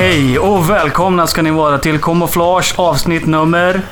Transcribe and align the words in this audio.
Hej 0.00 0.38
och 0.38 0.70
välkomna 0.70 1.26
ska 1.26 1.42
ni 1.42 1.50
vara 1.50 1.78
till 1.78 2.00
Camouflage 2.00 2.74
avsnitt 2.78 3.26
nummer 3.26 3.82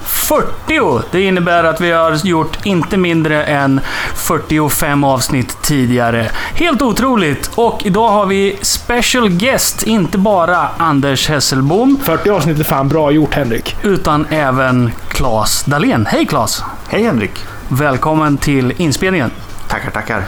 40. 0.00 1.02
Det 1.10 1.22
innebär 1.22 1.64
att 1.64 1.80
vi 1.80 1.90
har 1.90 2.26
gjort 2.26 2.66
inte 2.66 2.96
mindre 2.96 3.44
än 3.44 3.80
45 4.14 5.04
avsnitt 5.04 5.62
tidigare. 5.62 6.30
Helt 6.54 6.82
otroligt! 6.82 7.50
Och 7.54 7.80
idag 7.84 8.08
har 8.08 8.26
vi 8.26 8.58
special 8.62 9.28
guest, 9.28 9.82
inte 9.82 10.18
bara 10.18 10.68
Anders 10.76 11.28
Hesselbom, 11.28 11.98
40 12.04 12.30
avsnitt 12.30 12.58
är 12.60 12.64
fan 12.64 12.88
bra 12.88 13.10
gjort 13.10 13.34
Henrik. 13.34 13.76
utan 13.82 14.26
även 14.30 14.90
Claes 15.08 15.64
Dahlén. 15.64 16.06
Hej 16.06 16.26
Claes! 16.26 16.64
Hej 16.88 17.02
Henrik! 17.02 17.44
Välkommen 17.68 18.36
till 18.36 18.72
inspelningen. 18.76 19.30
Tackar, 19.68 19.90
tackar. 19.90 20.24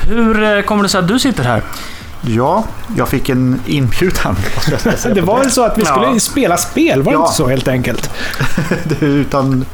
Hur 0.00 0.42
eh, 0.42 0.62
kommer 0.62 0.82
det 0.82 0.88
sig 0.88 0.98
att 0.98 1.08
du 1.08 1.18
sitter 1.18 1.44
här? 1.44 1.62
Ja, 2.20 2.64
jag 2.96 3.08
fick 3.08 3.28
en 3.28 3.60
inbjudan. 3.66 4.36
Det 5.14 5.20
var 5.20 5.38
väl 5.38 5.50
så 5.50 5.62
att 5.64 5.78
vi 5.78 5.84
skulle 5.84 6.06
Ja. 6.06 6.20
spela 6.20 6.56
spel, 6.56 7.02
var 7.02 7.12
det 7.12 7.16
Ja. 7.18 7.22
inte 7.22 7.34
så 7.36 7.48
helt 7.48 7.68
enkelt? 7.68 8.10
Utan, 9.00 9.64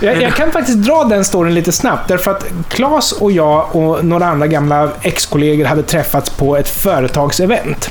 Jag, 0.00 0.22
jag 0.22 0.34
kan 0.36 0.50
faktiskt 0.52 0.78
dra 0.78 1.04
den 1.04 1.24
storyn 1.24 1.54
lite 1.54 1.72
snabbt, 1.72 2.08
därför 2.08 2.30
att 2.30 2.44
Claes 2.68 3.12
och 3.12 3.32
jag 3.32 3.76
och 3.76 4.04
några 4.04 4.26
andra 4.26 4.46
gamla 4.46 4.90
ex-kollegor 5.02 5.64
hade 5.64 5.82
träffats 5.82 6.30
på 6.30 6.56
ett 6.56 6.68
företagsevent. 6.68 7.90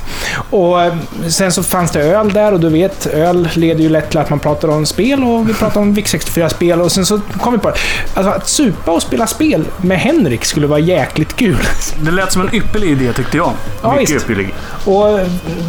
Och 0.50 0.82
eh, 0.82 0.94
sen 1.28 1.52
så 1.52 1.62
fanns 1.62 1.90
det 1.90 2.00
öl 2.02 2.32
där 2.32 2.52
och 2.52 2.60
du 2.60 2.68
vet, 2.68 3.06
öl 3.06 3.48
leder 3.54 3.82
ju 3.82 3.88
lätt 3.88 4.10
till 4.10 4.18
att 4.18 4.30
man 4.30 4.38
pratar 4.38 4.68
om 4.68 4.86
spel 4.86 5.24
och 5.24 5.48
vi 5.48 5.54
pratar 5.54 5.80
om 5.80 5.94
VIC64-spel 5.96 6.80
och 6.80 6.92
sen 6.92 7.06
så 7.06 7.20
kom 7.40 7.52
vi 7.52 7.58
på 7.58 7.70
det. 7.70 7.76
Alltså 8.14 8.32
att 8.32 8.48
supa 8.48 8.90
och 8.92 9.02
spela 9.02 9.26
spel 9.26 9.64
med 9.76 9.98
Henrik 9.98 10.44
skulle 10.44 10.66
vara 10.66 10.78
jäkligt 10.80 11.36
kul. 11.36 11.58
Det 12.02 12.10
lät 12.10 12.32
som 12.32 12.42
en 12.42 12.54
ypperlig 12.54 12.90
idé 12.90 13.12
tyckte 13.12 13.36
jag. 13.36 13.52
Ja, 13.82 13.92
mycket 13.92 14.10
visst. 14.10 14.24
uppbygglig. 14.24 14.54
Och 14.84 15.20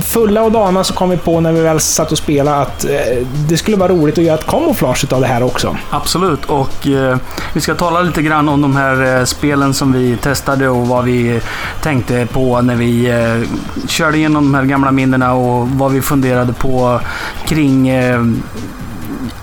fulla 0.05 0.41
och 0.41 0.51
dana 0.51 0.83
så 0.83 0.93
kom 0.93 1.09
vi 1.09 1.17
på 1.17 1.39
när 1.39 1.51
vi 1.51 1.61
väl 1.61 1.79
satt 1.79 2.11
och 2.11 2.17
spelade 2.17 2.57
att 2.57 2.85
eh, 2.85 2.89
det 3.49 3.57
skulle 3.57 3.77
vara 3.77 3.91
roligt 3.91 4.17
att 4.17 4.23
göra 4.23 4.37
ett 4.37 4.47
kamouflage 4.47 5.13
av 5.13 5.21
det 5.21 5.27
här 5.27 5.43
också. 5.43 5.77
Absolut, 5.89 6.45
och 6.45 6.87
eh, 6.87 7.17
vi 7.53 7.61
ska 7.61 7.75
tala 7.75 8.01
lite 8.01 8.21
grann 8.21 8.49
om 8.49 8.61
de 8.61 8.75
här 8.75 9.17
eh, 9.19 9.25
spelen 9.25 9.73
som 9.73 9.91
vi 9.91 10.17
testade 10.17 10.69
och 10.69 10.87
vad 10.87 11.05
vi 11.05 11.41
tänkte 11.81 12.27
på 12.33 12.61
när 12.61 12.75
vi 12.75 13.05
eh, 13.09 13.49
körde 13.87 14.17
igenom 14.17 14.43
de 14.43 14.53
här 14.53 14.65
gamla 14.65 14.91
minnena 14.91 15.33
och 15.33 15.69
vad 15.69 15.91
vi 15.91 16.01
funderade 16.01 16.53
på 16.53 17.01
kring 17.45 17.89
eh, 17.89 18.21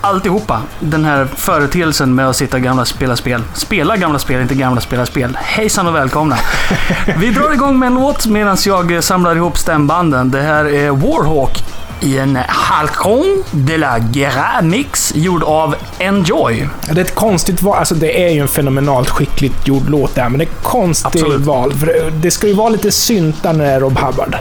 alltihopa. 0.07 0.62
Den 0.81 1.05
här 1.05 1.25
företeelsen 1.25 2.15
med 2.15 2.29
att 2.29 2.37
sitta 2.37 2.59
gamla 2.59 2.85
spela 2.85 3.17
spel. 3.17 3.43
Spela 3.55 3.97
gamla 3.97 4.19
spel, 4.19 4.41
inte 4.41 4.55
gamla 4.55 4.81
spela 4.81 5.07
spel. 5.07 5.39
Hejsan 5.41 5.87
och 5.87 5.95
välkomna! 5.95 6.37
Vi 7.19 7.31
drar 7.31 7.53
igång 7.53 7.79
med 7.79 7.87
en 7.87 7.95
låt 7.95 8.27
medan 8.27 8.57
jag 8.67 8.93
eh, 8.93 9.01
samlar 9.01 9.37
ihop 9.37 9.59
stämbanden. 9.59 10.31
Det 10.31 10.43
här 10.43 10.65
är 10.65 10.91
Warhawk 10.91 11.65
i 12.01 12.19
en 12.19 12.39
Halcon 12.49 13.45
de 13.51 13.79
la 13.79 13.99
Guerra 13.99 14.62
mix 14.62 15.12
gjord 15.15 15.43
av 15.43 15.75
Enjoy. 15.99 16.69
Det 16.91 17.01
är 17.01 17.05
ett 17.05 17.15
konstigt 17.15 17.62
val. 17.62 17.79
Alltså 17.79 17.95
det 17.95 18.25
är 18.27 18.31
ju 18.31 18.41
en 18.41 18.49
fenomenalt 18.49 19.11
skickligt 19.11 19.69
gjord 19.69 19.89
låt 19.89 20.15
där, 20.15 20.29
men 20.29 20.39
det 20.39 20.45
är 20.45 20.49
ett 20.49 20.62
konstigt 20.62 21.07
Absolut. 21.07 21.41
val. 21.41 21.75
Det 22.23 22.31
ska 22.31 22.47
ju 22.47 22.55
vara 22.55 22.69
lite 22.69 22.93
syntar 22.93 23.53
när 23.53 23.65
det 23.65 23.71
är 23.71 23.81
Rob 23.81 23.99
Hubbard. 23.99 24.37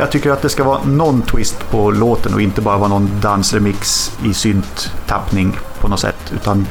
Jag 0.00 0.10
tycker 0.10 0.30
att 0.30 0.42
det 0.42 0.48
ska 0.48 0.64
vara 0.64 0.82
någon 0.84 1.22
twist 1.22 1.70
på 1.70 1.90
låten 1.90 2.34
och 2.34 2.40
inte 2.40 2.60
bara 2.60 2.78
vara 2.78 2.88
någon 2.88 3.10
dansremix 3.20 4.12
i 4.24 4.34
synt-tappning 4.34 5.58
på 5.80 5.88
något 5.88 6.00
sätt. 6.00 6.32
Utan 6.34 6.66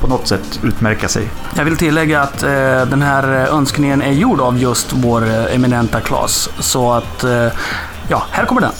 på 0.00 0.06
något 0.06 0.28
sätt 0.28 0.60
utmärka 0.62 1.08
sig. 1.08 1.30
Jag 1.56 1.64
vill 1.64 1.76
tillägga 1.76 2.22
att 2.22 2.42
eh, 2.42 2.50
den 2.86 3.02
här 3.02 3.24
önskningen 3.28 4.02
är 4.02 4.12
gjord 4.12 4.40
av 4.40 4.58
just 4.58 4.92
vår 4.92 5.22
eh, 5.22 5.54
eminenta 5.54 6.00
Klas. 6.00 6.50
Så 6.58 6.92
att, 6.92 7.24
eh, 7.24 7.48
ja, 8.08 8.22
här 8.30 8.44
kommer 8.44 8.60
den. 8.60 8.72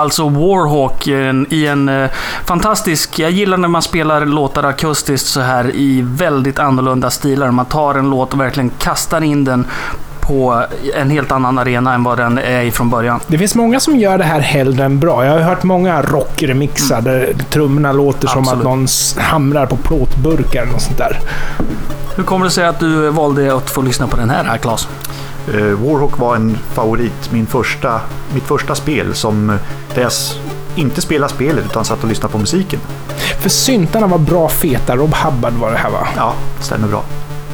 Alltså 0.00 0.28
Warhawk 0.28 1.06
i 1.52 1.66
en, 1.66 1.88
eh, 1.88 2.10
fantastisk... 2.44 3.18
Jag 3.18 3.30
gillar 3.30 3.56
när 3.56 3.68
man 3.68 3.82
spelar 3.82 4.26
låtar 4.26 4.62
akustiskt 4.62 5.26
så 5.26 5.40
här 5.40 5.70
i 5.74 6.02
väldigt 6.04 6.58
annorlunda 6.58 7.10
stilar. 7.10 7.50
Man 7.50 7.66
tar 7.66 7.94
en 7.94 8.10
låt 8.10 8.32
och 8.32 8.40
verkligen 8.40 8.70
kastar 8.70 9.20
in 9.20 9.44
den 9.44 9.66
på 10.20 10.64
en 10.94 11.10
helt 11.10 11.32
annan 11.32 11.58
arena 11.58 11.94
än 11.94 12.04
vad 12.04 12.18
den 12.18 12.38
är 12.38 12.62
i 12.62 12.70
från 12.70 12.90
början. 12.90 13.20
Det 13.26 13.38
finns 13.38 13.54
många 13.54 13.80
som 13.80 13.96
gör 13.96 14.18
det 14.18 14.24
här 14.24 14.40
hellre 14.40 14.84
än 14.84 15.00
bra. 15.00 15.24
Jag 15.24 15.32
har 15.32 15.40
hört 15.40 15.62
många 15.62 16.02
rockremixar 16.02 16.98
mm. 16.98 17.04
där 17.04 17.34
trummorna 17.50 17.92
låter 17.92 18.28
Absolut. 18.28 18.48
som 18.48 18.58
att 18.58 18.64
någon 18.64 18.86
hamrar 19.18 19.66
på 19.66 19.76
plåtburkar 19.76 20.66
och 20.74 20.80
sånt 20.80 20.98
där. 20.98 21.20
Hur 22.16 22.24
kommer 22.24 22.44
det 22.44 22.50
sig 22.50 22.66
att 22.66 22.80
du 22.80 23.10
valde 23.10 23.56
att 23.56 23.70
få 23.70 23.82
lyssna 23.82 24.06
på 24.06 24.16
den 24.16 24.30
här, 24.30 24.58
Klas? 24.58 24.84
Uh, 24.84 25.29
Warhawk 25.48 26.18
var 26.18 26.36
en 26.36 26.58
favorit, 26.74 27.32
min 27.32 27.46
första, 27.46 28.00
mitt 28.34 28.44
första 28.44 28.74
spel 28.74 29.14
som 29.14 29.58
där 29.94 30.02
jag 30.02 30.12
inte 30.76 31.00
spelade 31.00 31.32
spelet 31.32 31.64
utan 31.64 31.84
satt 31.84 32.02
och 32.02 32.08
lyssnade 32.08 32.32
på 32.32 32.38
musiken. 32.38 32.80
För 33.40 33.48
syntarna 33.48 34.06
var 34.06 34.18
bra 34.18 34.48
feta. 34.48 34.96
Rob 34.96 35.14
Hubbard 35.14 35.52
var 35.52 35.70
det 35.70 35.76
här 35.76 35.90
va? 35.90 36.08
Ja, 36.16 36.34
stämmer 36.60 36.88
bra. 36.88 37.04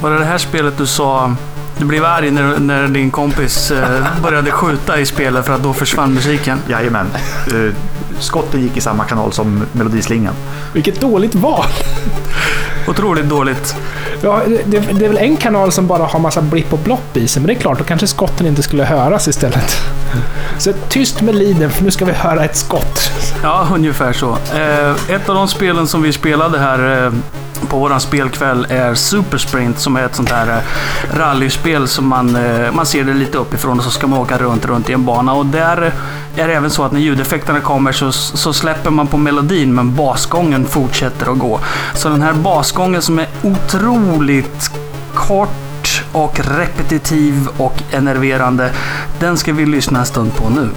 Var 0.01 0.11
det 0.11 0.19
det 0.19 0.25
här 0.25 0.37
spelet 0.37 0.77
du 0.77 0.85
sa 0.85 1.35
du 1.79 1.85
blev 1.85 2.05
arg 2.05 2.31
när, 2.31 2.59
när 2.59 2.87
din 2.87 3.11
kompis 3.11 3.71
eh, 3.71 4.05
började 4.23 4.51
skjuta 4.51 4.99
i 4.99 5.05
spelet 5.05 5.45
för 5.45 5.53
att 5.53 5.63
då 5.63 5.73
försvann 5.73 6.13
musiken? 6.13 6.59
Jajamän. 6.67 7.07
Uh, 7.53 7.73
skotten 8.19 8.61
gick 8.61 8.77
i 8.77 8.81
samma 8.81 9.03
kanal 9.03 9.33
som 9.33 9.65
melodislingan. 9.71 10.33
Vilket 10.73 11.01
dåligt 11.01 11.35
val! 11.35 11.65
Otroligt 12.87 13.29
dåligt. 13.29 13.75
Ja, 14.21 14.41
det, 14.47 14.79
det, 14.79 15.05
är 15.05 15.09
väl 15.09 15.17
en 15.17 15.37
kanal 15.37 15.71
som 15.71 15.87
bara 15.87 16.03
har 16.03 16.19
massa 16.19 16.41
blipp 16.41 16.73
och 16.73 16.79
blopp 16.79 17.17
i 17.17 17.27
sig, 17.27 17.41
men 17.41 17.47
det 17.47 17.53
är 17.53 17.59
klart, 17.59 17.77
då 17.77 17.83
kanske 17.83 18.07
skotten 18.07 18.47
inte 18.47 18.63
skulle 18.63 18.83
höras 18.83 19.27
istället. 19.27 19.77
Så 20.57 20.73
tyst 20.89 21.21
med 21.21 21.35
liden, 21.35 21.71
för 21.71 21.83
nu 21.83 21.91
ska 21.91 22.05
vi 22.05 22.11
höra 22.11 22.45
ett 22.45 22.55
skott. 22.55 23.11
Ja, 23.43 23.67
ungefär 23.73 24.13
så. 24.13 24.37
Eh, 24.55 25.15
ett 25.15 25.29
av 25.29 25.35
de 25.35 25.47
spelen 25.47 25.87
som 25.87 26.01
vi 26.01 26.13
spelade 26.13 26.59
här 26.59 27.05
eh, 27.05 27.13
på 27.69 27.77
våran 27.79 27.99
spelkväll 27.99 28.67
är 28.69 28.93
Super 28.93 29.37
Sprint 29.37 29.79
som 29.79 29.95
är 29.95 30.05
ett 30.05 30.15
sånt 30.15 30.31
här 30.31 30.47
eh, 30.47 31.17
rallyspel 31.17 31.87
som 31.87 32.07
man, 32.07 32.37
man 32.73 32.85
ser 32.85 33.03
det 33.03 33.13
lite 33.13 33.37
uppifrån 33.37 33.77
och 33.77 33.83
så 33.83 33.91
ska 33.91 34.07
man 34.07 34.19
åka 34.19 34.37
runt, 34.37 34.65
runt 34.65 34.89
i 34.89 34.93
en 34.93 35.05
bana. 35.05 35.33
Och 35.33 35.45
där 35.45 35.91
är 36.35 36.47
det 36.47 36.53
även 36.53 36.69
så 36.69 36.83
att 36.83 36.91
när 36.91 36.99
ljudeffekterna 36.99 37.59
kommer 37.59 37.91
så, 37.91 38.06
så 38.11 38.53
släpper 38.53 38.89
man 38.89 39.07
på 39.07 39.17
melodin 39.17 39.75
men 39.75 39.95
basgången 39.95 40.65
fortsätter 40.65 41.31
att 41.31 41.39
gå. 41.39 41.59
Så 41.95 42.09
den 42.09 42.21
här 42.21 42.33
basgången 42.33 43.01
som 43.01 43.19
är 43.19 43.27
otroligt 43.43 44.71
kort 45.13 46.03
och 46.11 46.39
repetitiv 46.39 47.47
och 47.57 47.83
enerverande, 47.91 48.71
den 49.19 49.37
ska 49.37 49.53
vi 49.53 49.65
lyssna 49.65 49.99
en 49.99 50.05
stund 50.05 50.35
på 50.35 50.49
nu. 50.49 50.69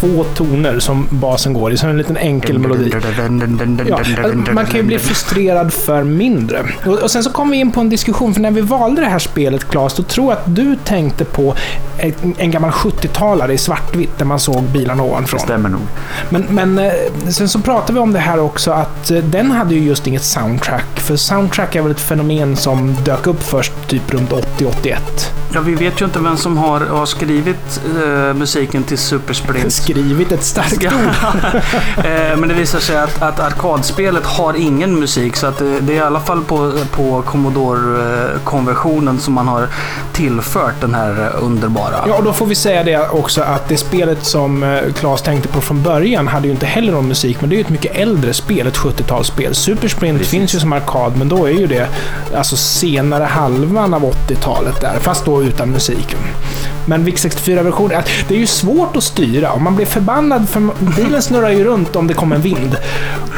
Två 0.00 0.24
toner 0.24 0.78
som 0.78 1.06
basen 1.10 1.52
går 1.52 1.72
i, 1.72 1.76
så 1.76 1.86
en 1.86 1.98
liten 1.98 2.16
enkel 2.16 2.58
melodi. 2.58 2.92
Ja, 3.88 4.00
man 4.52 4.66
kan 4.66 4.76
ju 4.76 4.82
bli 4.82 4.98
frustrerad 4.98 5.72
för 5.72 6.04
mindre. 6.04 6.64
Och, 6.86 6.98
och 6.98 7.10
sen 7.10 7.24
så 7.24 7.30
kom 7.30 7.50
vi 7.50 7.56
in 7.56 7.72
på 7.72 7.80
en 7.80 7.88
diskussion, 7.88 8.34
för 8.34 8.40
när 8.40 8.50
vi 8.50 8.60
valde 8.60 9.00
det 9.00 9.08
här 9.08 9.18
spelet, 9.18 9.68
Claes, 9.70 9.94
då 9.94 10.02
tror 10.02 10.32
jag 10.32 10.38
att 10.38 10.56
du 10.56 10.76
tänkte 10.84 11.24
på 11.24 11.54
en, 11.98 12.34
en 12.38 12.50
gammal 12.50 12.70
70-talare 12.70 13.52
i 13.52 13.58
svartvitt, 13.58 14.18
där 14.18 14.24
man 14.24 14.40
såg 14.40 14.62
bilarna 14.62 15.02
ovanifrån. 15.02 15.38
Det 15.38 15.44
stämmer 15.44 15.68
nog. 15.68 15.80
Men, 16.28 16.46
men 16.50 16.78
eh, 16.78 16.92
sen 17.28 17.48
så 17.48 17.58
pratade 17.58 17.92
vi 17.92 17.98
om 17.98 18.12
det 18.12 18.18
här 18.18 18.40
också, 18.40 18.70
att 18.70 19.10
eh, 19.10 19.18
den 19.18 19.50
hade 19.50 19.74
ju 19.74 19.80
just 19.80 20.06
inget 20.06 20.24
soundtrack. 20.24 21.00
För 21.00 21.16
soundtrack 21.16 21.74
är 21.74 21.82
väl 21.82 21.90
ett 21.90 22.00
fenomen 22.00 22.56
som 22.56 22.94
dök 23.04 23.26
upp 23.26 23.42
först 23.42 23.72
typ 23.90 24.14
runt 24.14 24.30
80-81. 24.30 24.96
Ja, 25.54 25.60
vi 25.60 25.74
vet 25.74 26.00
ju 26.00 26.04
inte 26.04 26.18
vem 26.18 26.36
som 26.36 26.58
har, 26.58 26.80
har 26.80 27.06
skrivit 27.06 27.82
uh, 27.96 28.34
musiken 28.34 28.82
till 28.82 28.98
Super 28.98 29.34
Sprint. 29.34 29.72
Skrivit 29.72 30.32
ett 30.32 30.44
starkt 30.44 30.84
ord. 30.84 30.92
uh, 30.92 32.36
men 32.36 32.48
det 32.48 32.54
visar 32.54 32.78
sig 32.78 32.98
att, 32.98 33.22
att 33.22 33.40
arkadspelet 33.40 34.26
har 34.26 34.54
ingen 34.54 35.00
musik. 35.00 35.36
Så 35.36 35.46
att 35.46 35.58
det, 35.58 35.80
det 35.80 35.92
är 35.92 35.96
i 35.96 36.00
alla 36.00 36.20
fall 36.20 36.44
på, 36.44 36.72
på 36.90 37.22
Commodore-konversionen 37.22 39.18
som 39.18 39.34
man 39.34 39.48
har 39.48 39.68
tillfört 40.12 40.80
den 40.80 40.94
här 40.94 41.32
underbara. 41.40 42.04
Ja, 42.06 42.14
och 42.14 42.24
då 42.24 42.32
får 42.32 42.46
vi 42.46 42.54
säga 42.54 42.84
det 42.84 43.08
också 43.08 43.42
att 43.42 43.68
det 43.68 43.76
spelet 43.76 44.24
som 44.24 44.80
Claes 44.98 45.22
tänkte 45.22 45.48
på 45.48 45.60
från 45.60 45.82
början 45.82 46.28
hade 46.28 46.46
ju 46.46 46.52
inte 46.52 46.66
heller 46.66 46.92
någon 46.92 47.08
musik. 47.08 47.40
Men 47.40 47.50
det 47.50 47.54
är 47.54 47.58
ju 47.58 47.64
ett 47.64 47.70
mycket 47.70 47.96
äldre 47.96 48.32
spel, 48.32 48.66
ett 48.66 48.78
70-talsspel. 48.78 49.52
Super 49.52 49.88
Sprint 49.88 50.18
Precis. 50.18 50.30
finns 50.30 50.54
ju 50.54 50.60
som 50.60 50.72
arkad, 50.72 51.16
men 51.16 51.28
då 51.28 51.46
är 51.46 51.52
ju 51.52 51.66
det 51.66 51.88
alltså 52.34 52.56
senare 52.56 53.24
början 53.80 53.94
av 53.94 54.12
80-talet 54.12 54.80
där. 54.80 54.98
Fast 54.98 55.24
då 55.24 55.42
utan 55.42 55.70
musiken. 55.70 56.18
Men 56.84 57.04
VIC 57.04 57.24
64-versionen, 57.24 58.02
det 58.28 58.34
är 58.34 58.38
ju 58.38 58.46
svårt 58.46 58.96
att 58.96 59.02
styra. 59.02 59.52
Om 59.52 59.64
man 59.64 59.76
blir 59.76 59.86
förbannad 59.86 60.48
för 60.48 60.68
bilen 60.96 61.22
snurrar 61.22 61.50
ju 61.50 61.64
runt 61.64 61.96
om 61.96 62.06
det 62.06 62.14
kommer 62.14 62.36
en 62.36 62.42
vind. 62.42 62.76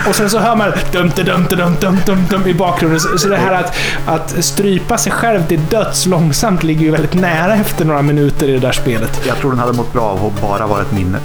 Och 0.08 0.14
sen 0.14 0.30
så 0.30 0.38
hör 0.38 0.56
man 0.56 0.72
dum 0.92 1.10
dum 1.16 1.46
dum 1.50 1.76
dum 1.80 1.96
dum 2.06 2.24
dum 2.30 2.46
i 2.46 2.54
bakgrunden. 2.54 3.00
Så 3.00 3.28
det 3.28 3.36
här 3.36 3.52
att, 3.52 3.76
att 4.06 4.44
strypa 4.44 4.98
sig 4.98 5.12
själv 5.12 5.46
till 5.46 5.60
döds 5.70 6.06
långsamt 6.06 6.62
ligger 6.62 6.80
ju 6.80 6.90
väldigt 6.90 7.14
nära 7.14 7.54
efter 7.54 7.84
några 7.84 8.02
minuter 8.02 8.48
i 8.48 8.52
det 8.52 8.58
där 8.58 8.72
spelet. 8.72 9.20
Jag 9.26 9.36
tror 9.36 9.50
den 9.50 9.60
hade 9.60 9.72
mått 9.72 9.92
bra 9.92 10.02
av 10.02 10.26
att 10.26 10.42
bara 10.42 10.66
vara 10.66 10.82
ett 10.82 10.92
minne. 10.92 11.18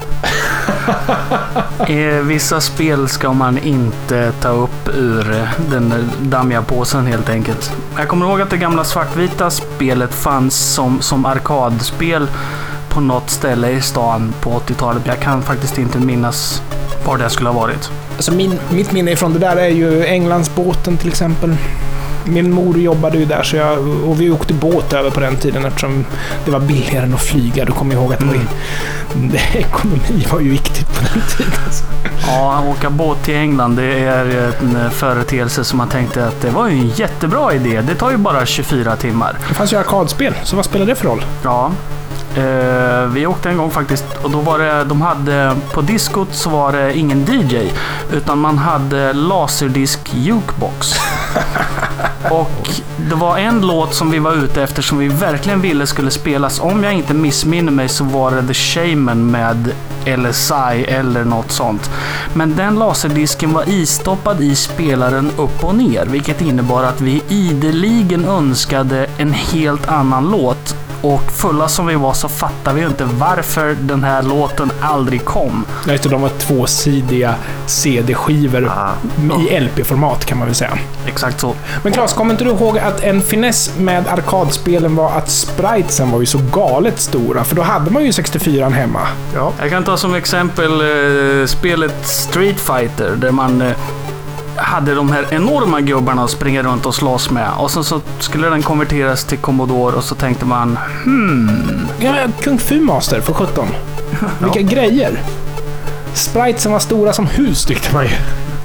I 1.88 2.21
vissa 2.24 2.62
spel 2.62 3.07
ska 3.07 3.33
man 3.33 3.57
inte 3.57 4.31
ta 4.31 4.50
upp 4.50 4.89
ur 4.95 5.47
den 5.71 6.09
dammiga 6.21 6.62
påsen 6.62 7.07
helt 7.07 7.29
enkelt. 7.29 7.71
Jag 7.97 8.07
kommer 8.07 8.25
ihåg 8.25 8.41
att 8.41 8.50
det 8.50 8.57
gamla 8.57 8.83
svartvita 8.83 9.50
spelet 9.77 10.13
fanns 10.13 10.74
som, 10.75 11.01
som 11.01 11.25
arkadspel 11.25 12.27
på 12.89 13.00
något 13.01 13.29
ställe 13.29 13.69
i 13.69 13.81
stan 13.81 14.34
på 14.41 14.50
80-talet. 14.50 15.01
Jag 15.05 15.19
kan 15.19 15.43
faktiskt 15.43 15.77
inte 15.77 16.00
minnas 16.00 16.62
var 17.05 17.17
det 17.17 17.29
skulle 17.29 17.50
ha 17.50 17.60
varit. 17.60 17.91
Alltså 18.15 18.31
min, 18.31 18.60
mitt 18.69 18.91
minne 18.91 19.15
från 19.15 19.34
det 19.34 19.39
där 19.39 19.57
är 19.57 19.67
ju 19.67 20.05
Englandsbåten 20.05 20.98
till 20.98 21.07
exempel. 21.07 21.55
Min 22.27 22.53
mor 22.53 22.77
jobbade 22.77 23.17
ju 23.17 23.25
där 23.25 23.43
så 23.43 23.55
jag, 23.55 23.79
och 23.79 24.22
vi 24.22 24.29
åkte 24.29 24.53
båt 24.53 24.93
över 24.93 25.10
på 25.10 25.19
den 25.19 25.36
tiden 25.36 25.65
eftersom 25.65 26.05
det 26.46 26.51
var 26.51 26.60
billigare 26.60 27.05
än 27.05 27.13
att 27.13 27.22
flyga. 27.22 27.65
Du 27.65 27.72
kommer 27.72 27.96
ihåg 27.96 28.13
att 28.13 28.19
det 28.19 28.25
var, 28.25 28.36
mm. 29.15 29.36
ekonomi 29.53 30.25
var 30.31 30.39
ju 30.39 30.50
viktigt 30.50 30.88
på 30.88 31.01
den 31.13 31.22
tiden. 31.38 31.53
Ja, 32.27 32.63
åka 32.67 32.89
båt 32.89 33.24
till 33.24 33.36
England 33.36 33.75
det 33.75 34.00
är 34.00 34.53
en 34.60 34.91
företeelse 34.91 35.63
som 35.63 35.77
man 35.77 35.89
tänkte 35.89 36.27
att 36.27 36.41
det 36.41 36.50
var 36.50 36.67
ju 36.67 36.74
en 36.74 36.89
jättebra 36.89 37.53
idé. 37.53 37.81
Det 37.81 37.96
tar 37.96 38.12
ju 38.12 38.17
bara 38.17 38.46
24 38.46 38.96
timmar. 38.96 39.38
Det 39.50 39.53
fanns 39.53 39.74
ju 39.74 39.77
arkadspel, 39.77 40.34
så 40.43 40.55
vad 40.55 40.65
spelar 40.65 40.86
det 40.86 40.96
för 40.96 41.05
roll? 41.05 41.25
Ja, 41.43 41.72
Uh, 42.38 43.06
vi 43.06 43.27
åkte 43.27 43.50
en 43.50 43.58
gång 43.58 43.72
faktiskt 43.72 44.06
och 44.24 44.32
då 44.32 44.39
var 44.39 44.60
det, 44.60 44.84
de 44.84 45.01
hade, 45.01 45.56
på 45.74 45.82
diskot 45.82 46.27
så 46.32 46.50
var 46.50 46.72
det 46.72 46.98
ingen 46.98 47.25
DJ. 47.25 47.72
Utan 48.12 48.39
man 48.39 48.58
hade 48.58 49.13
laserdisk 49.13 50.13
jukebox. 50.13 50.94
och 52.32 52.70
det 53.10 53.15
var 53.15 53.38
en 53.38 53.62
låt 53.62 53.94
som 53.94 54.12
vi 54.12 54.20
var 54.20 54.34
ute 54.34 54.63
efter 54.63 54.82
som 54.82 54.98
vi 54.98 55.08
verkligen 55.08 55.62
ville 55.62 55.88
skulle 55.88 56.12
spelas. 56.12 56.60
Om 56.60 56.84
jag 56.84 56.94
inte 56.94 57.13
missminner 57.13 57.72
mig 57.72 57.89
så 57.89 58.03
var 58.03 58.32
det 58.32 58.48
The 58.48 58.53
Shaman 58.53 59.32
med 59.32 59.72
LSI 60.06 60.86
eller 60.88 61.25
något 61.25 61.51
sånt. 61.51 61.89
Men 62.34 62.56
den 62.56 62.75
laserdisken 62.75 63.53
var 63.53 63.70
istoppad 63.70 64.41
i 64.41 64.56
spelaren 64.56 65.32
upp 65.38 65.63
och 65.63 65.75
ner, 65.75 66.06
vilket 66.06 66.41
innebar 66.41 66.84
att 66.84 67.01
vi 67.01 67.24
ideligen 67.27 68.25
önskade 68.25 69.08
en 69.17 69.34
helt 69.34 69.88
annan 69.88 70.32
låt 70.32 70.75
och 71.01 71.32
fulla 71.32 71.68
som 71.68 71.86
vi 71.88 71.96
var 71.96 72.13
så 72.13 72.30
fattade 72.30 72.80
vi 72.80 72.86
inte 72.86 73.06
varför 73.06 73.77
den 73.80 74.04
här 74.04 74.24
låten 74.24 74.72
aldrig 74.82 75.25
kom. 75.25 75.66
Ja, 75.86 75.92
just 75.92 76.04
det, 76.04 76.10
de 76.10 76.22
var 76.22 76.30
tvåsidiga 76.30 77.36
CD-skivor 77.66 78.72
ah, 78.75 78.92
i 79.42 79.60
LP-format 79.60 80.25
kan 80.25 80.38
man 80.38 80.48
väl 80.48 80.56
säga. 80.56 80.77
Exakt 81.08 81.39
så. 81.39 81.56
Men 81.84 81.94
Claes, 81.94 82.13
kommer 82.13 82.32
inte 82.32 82.44
du 82.44 82.50
ihåg 82.50 82.80
att 82.80 83.04
en 83.04 83.22
finess 83.22 83.74
med 83.77 84.08
arkadspelen 84.08 84.96
var 84.96 85.12
att 85.12 85.30
spritesen 85.30 86.12
var 86.12 86.20
ju 86.20 86.25
så 86.25 86.39
galet 86.54 87.00
stora? 87.00 87.44
För 87.44 87.56
då 87.56 87.62
hade 87.62 87.92
man 87.92 88.06
ju 88.06 88.13
64 88.13 88.70
hemma. 88.70 89.08
Ja. 89.36 89.51
Jag 89.60 89.70
kan 89.70 89.84
ta 89.84 89.98
som 89.98 90.16
exempel 90.16 90.72
eh, 90.72 91.46
spelet 91.46 92.08
Street 92.08 92.60
Fighter 92.60 93.16
där 93.16 93.32
man 93.32 93.62
eh, 93.62 93.72
hade 94.58 94.96
de 94.96 95.12
här 95.12 95.26
enorma 95.32 95.82
gubbarna 95.82 96.24
att 96.24 96.30
springa 96.30 96.64
runt 96.64 96.86
och 96.86 96.96
slåss 96.96 97.32
med. 97.32 97.50
Och 97.58 97.72
sen 97.72 97.84
så 97.84 98.02
skulle 98.20 98.50
den 98.50 98.62
konverteras 98.62 99.24
till 99.24 99.38
Commodore 99.38 99.96
och 99.96 100.04
så 100.04 100.16
tänkte 100.16 100.46
man 100.46 100.78
hmm. 101.04 101.88
Ja, 102.00 102.16
Kung 102.42 102.58
Fu 102.58 102.82
Master 102.82 103.22
för 103.22 103.34
17. 103.34 103.68
Vilka 104.40 104.60
ja. 104.60 104.68
grejer! 104.68 105.22
Sprites 106.14 106.64
som 106.64 106.72
var 106.72 106.80
stora 106.80 107.14
som 107.14 107.26
hus 107.26 107.66
tyckte 107.66 107.94
man 107.94 108.04
ju. 108.04 108.12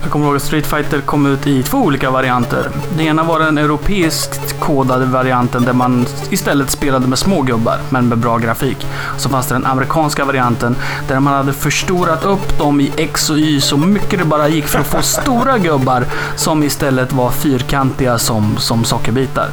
Jag 0.02 0.10
kommer 0.10 0.26
ihåg 0.26 0.36
att 0.36 0.42
Street 0.42 0.66
Fighter 0.66 1.00
kom 1.00 1.26
ut 1.26 1.46
i 1.46 1.62
två 1.62 1.78
olika 1.78 2.10
varianter. 2.10 2.70
Den 2.90 3.00
ena 3.00 3.22
var 3.22 3.38
den 3.38 3.58
europeiskt 3.58 4.60
kodade 4.60 5.04
varianten 5.04 5.64
där 5.64 5.72
man 5.72 6.06
istället 6.30 6.70
spelade 6.70 7.06
med 7.06 7.18
små 7.18 7.42
gubbar, 7.42 7.78
men 7.90 8.08
med 8.08 8.18
bra 8.18 8.38
grafik. 8.38 8.86
Så 9.18 9.28
fanns 9.28 9.46
det 9.46 9.54
den 9.54 9.66
amerikanska 9.66 10.24
varianten 10.24 10.76
där 11.08 11.20
man 11.20 11.34
hade 11.34 11.52
förstorat 11.52 12.24
upp 12.24 12.58
dem 12.58 12.80
i 12.80 12.92
X 12.96 13.30
och 13.30 13.38
Y 13.38 13.60
så 13.60 13.76
mycket 13.76 14.18
det 14.18 14.24
bara 14.24 14.48
gick 14.48 14.66
för 14.66 14.78
att 14.78 14.86
få 14.86 15.02
stora 15.22 15.58
gubbar 15.58 16.04
som 16.36 16.62
istället 16.62 17.12
var 17.12 17.30
fyrkantiga 17.30 18.18
som, 18.18 18.56
som 18.56 18.84
sockerbitar. 18.84 19.48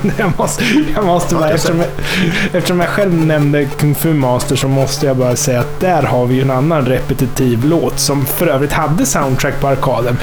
jag 0.16 0.32
måste, 0.38 0.64
jag 0.94 1.04
måste 1.04 1.34
bara, 1.34 1.50
eftersom 1.50 1.78
jag, 1.78 1.88
eftersom 2.52 2.80
jag 2.80 2.88
själv 2.88 3.14
nämnde 3.14 3.64
Kung 3.64 3.94
Fu 3.94 4.14
Master 4.14 4.56
så 4.56 4.68
måste 4.68 5.06
jag 5.06 5.16
bara 5.16 5.36
säga 5.36 5.60
att 5.60 5.80
där 5.80 6.02
har 6.02 6.26
vi 6.26 6.34
ju 6.34 6.42
en 6.42 6.50
annan 6.50 6.86
repetitiv 6.86 7.64
låt 7.64 7.98
som 7.98 8.26
för 8.26 8.46
övrigt 8.46 8.72
hade 8.72 9.06
soundtrack 9.06 9.60
på 9.60 9.68
arkaden. 9.68 10.18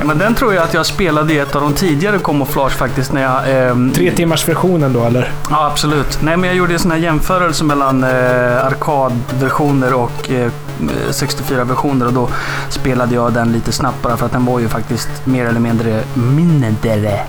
Men 0.04 0.18
den 0.18 0.34
tror 0.34 0.54
jag 0.54 0.64
att 0.64 0.74
jag 0.74 0.86
spelade 0.86 1.34
i 1.34 1.38
ett 1.38 1.56
av 1.56 1.62
de 1.62 1.74
tidigare 1.74 2.18
Camouflage 2.18 2.72
faktiskt 2.72 3.12
när 3.12 3.22
jag... 3.22 3.68
ehm, 3.70 3.92
Tre 3.92 4.10
timmars 4.10 4.48
versionen 4.48 4.92
då 4.92 5.04
eller? 5.04 5.32
Ja, 5.50 5.66
absolut. 5.66 6.18
Nej, 6.22 6.36
men 6.36 6.48
jag 6.48 6.56
gjorde 6.56 6.72
en 6.72 6.78
sån 6.78 6.90
här 6.90 6.98
jämförelse 6.98 7.64
mellan 7.64 8.04
eh, 8.04 8.66
arkadversioner 8.66 9.94
och 9.94 10.30
eh, 10.30 10.52
Eh, 10.88 11.10
64-versioner 11.10 12.06
och 12.06 12.12
då 12.12 12.28
spelade 12.68 13.14
jag 13.14 13.32
den 13.32 13.52
lite 13.52 13.72
snabbt 13.72 14.02
bara 14.02 14.16
för 14.16 14.26
att 14.26 14.32
den 14.32 14.44
var 14.44 14.60
ju 14.60 14.68
faktiskt 14.68 15.26
mer 15.26 15.46
eller 15.46 15.60
mindre 15.60 16.02
mindre 16.14 17.20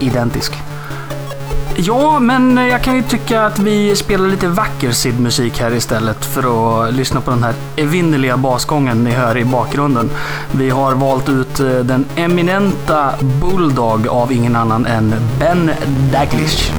identisk. 0.00 0.62
Ja, 1.76 2.18
men 2.18 2.56
jag 2.56 2.82
kan 2.82 2.96
ju 2.96 3.02
tycka 3.02 3.46
att 3.46 3.58
vi 3.58 3.96
spelar 3.96 4.28
lite 4.28 4.48
vacker 4.48 4.92
SID-musik 4.92 5.60
här 5.60 5.74
istället 5.74 6.24
för 6.24 6.84
att 6.84 6.94
lyssna 6.94 7.20
på 7.20 7.30
den 7.30 7.42
här 7.42 7.54
evinnerliga 7.76 8.36
basgången 8.36 9.04
ni 9.04 9.10
hör 9.10 9.38
i 9.38 9.44
bakgrunden. 9.44 10.10
Vi 10.52 10.70
har 10.70 10.94
valt 10.94 11.28
ut 11.28 11.60
eh, 11.60 11.68
den 11.68 12.04
eminenta 12.16 13.14
Bulldog 13.20 14.08
av 14.08 14.32
ingen 14.32 14.56
annan 14.56 14.86
än 14.86 15.14
Ben 15.38 15.70
Daglish. 16.12 16.72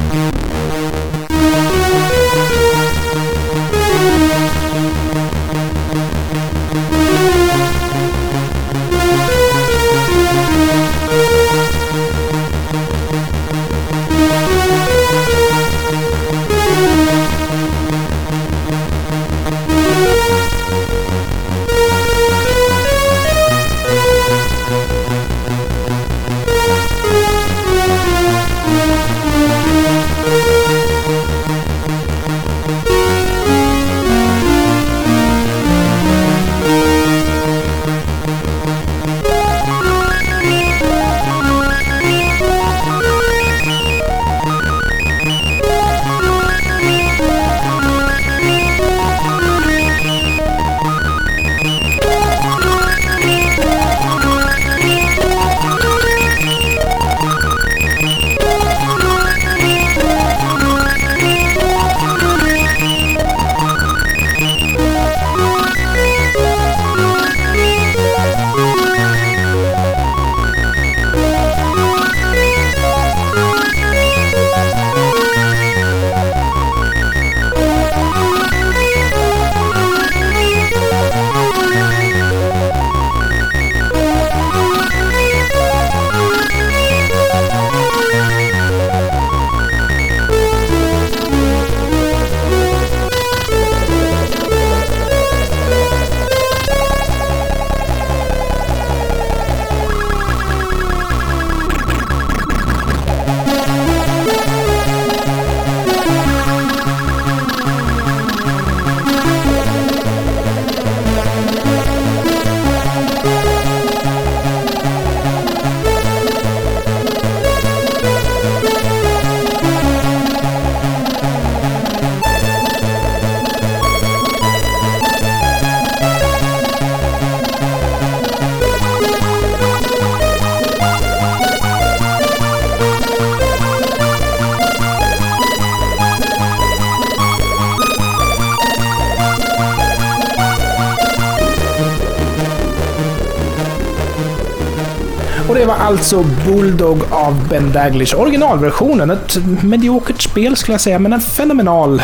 Alltså 145.94 146.26
Bulldog 146.46 147.02
av 147.10 147.48
Ben 147.50 147.72
Daglish. 147.72 148.16
Originalversionen. 148.16 149.10
Ett 149.10 149.38
mediokert 149.64 150.22
spel 150.22 150.56
skulle 150.56 150.74
jag 150.74 150.82
säga, 150.82 151.00
men 151.00 151.14
en 151.14 151.22
fenomenal 151.22 152.02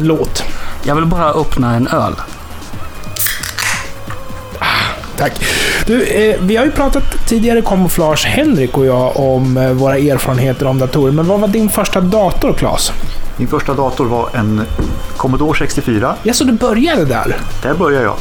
låt. 0.00 0.44
Jag 0.82 0.94
vill 0.94 1.06
bara 1.06 1.30
öppna 1.32 1.74
en 1.74 1.86
öl. 1.86 2.14
Tack. 5.18 5.44
Du, 5.86 6.02
eh, 6.02 6.40
vi 6.40 6.56
har 6.56 6.64
ju 6.64 6.70
pratat 6.70 7.26
tidigare, 7.28 7.62
Camouflage, 7.62 8.26
Henrik 8.26 8.78
och 8.78 8.86
jag, 8.86 9.16
om 9.16 9.56
eh, 9.56 9.70
våra 9.70 9.96
erfarenheter 9.96 10.66
om 10.66 10.78
datorer. 10.78 11.12
Men 11.12 11.26
vad 11.26 11.40
var 11.40 11.48
din 11.48 11.68
första 11.68 12.00
dator, 12.00 12.52
Claes? 12.52 12.92
Min 13.36 13.48
första 13.48 13.74
dator 13.74 14.04
var 14.04 14.28
en 14.34 14.62
Commodore 15.16 15.58
64. 15.58 16.14
Ja, 16.22 16.34
så 16.34 16.44
du 16.44 16.52
började 16.52 17.04
där? 17.04 17.36
Där 17.62 17.74
började 17.74 18.04
jag. 18.04 18.16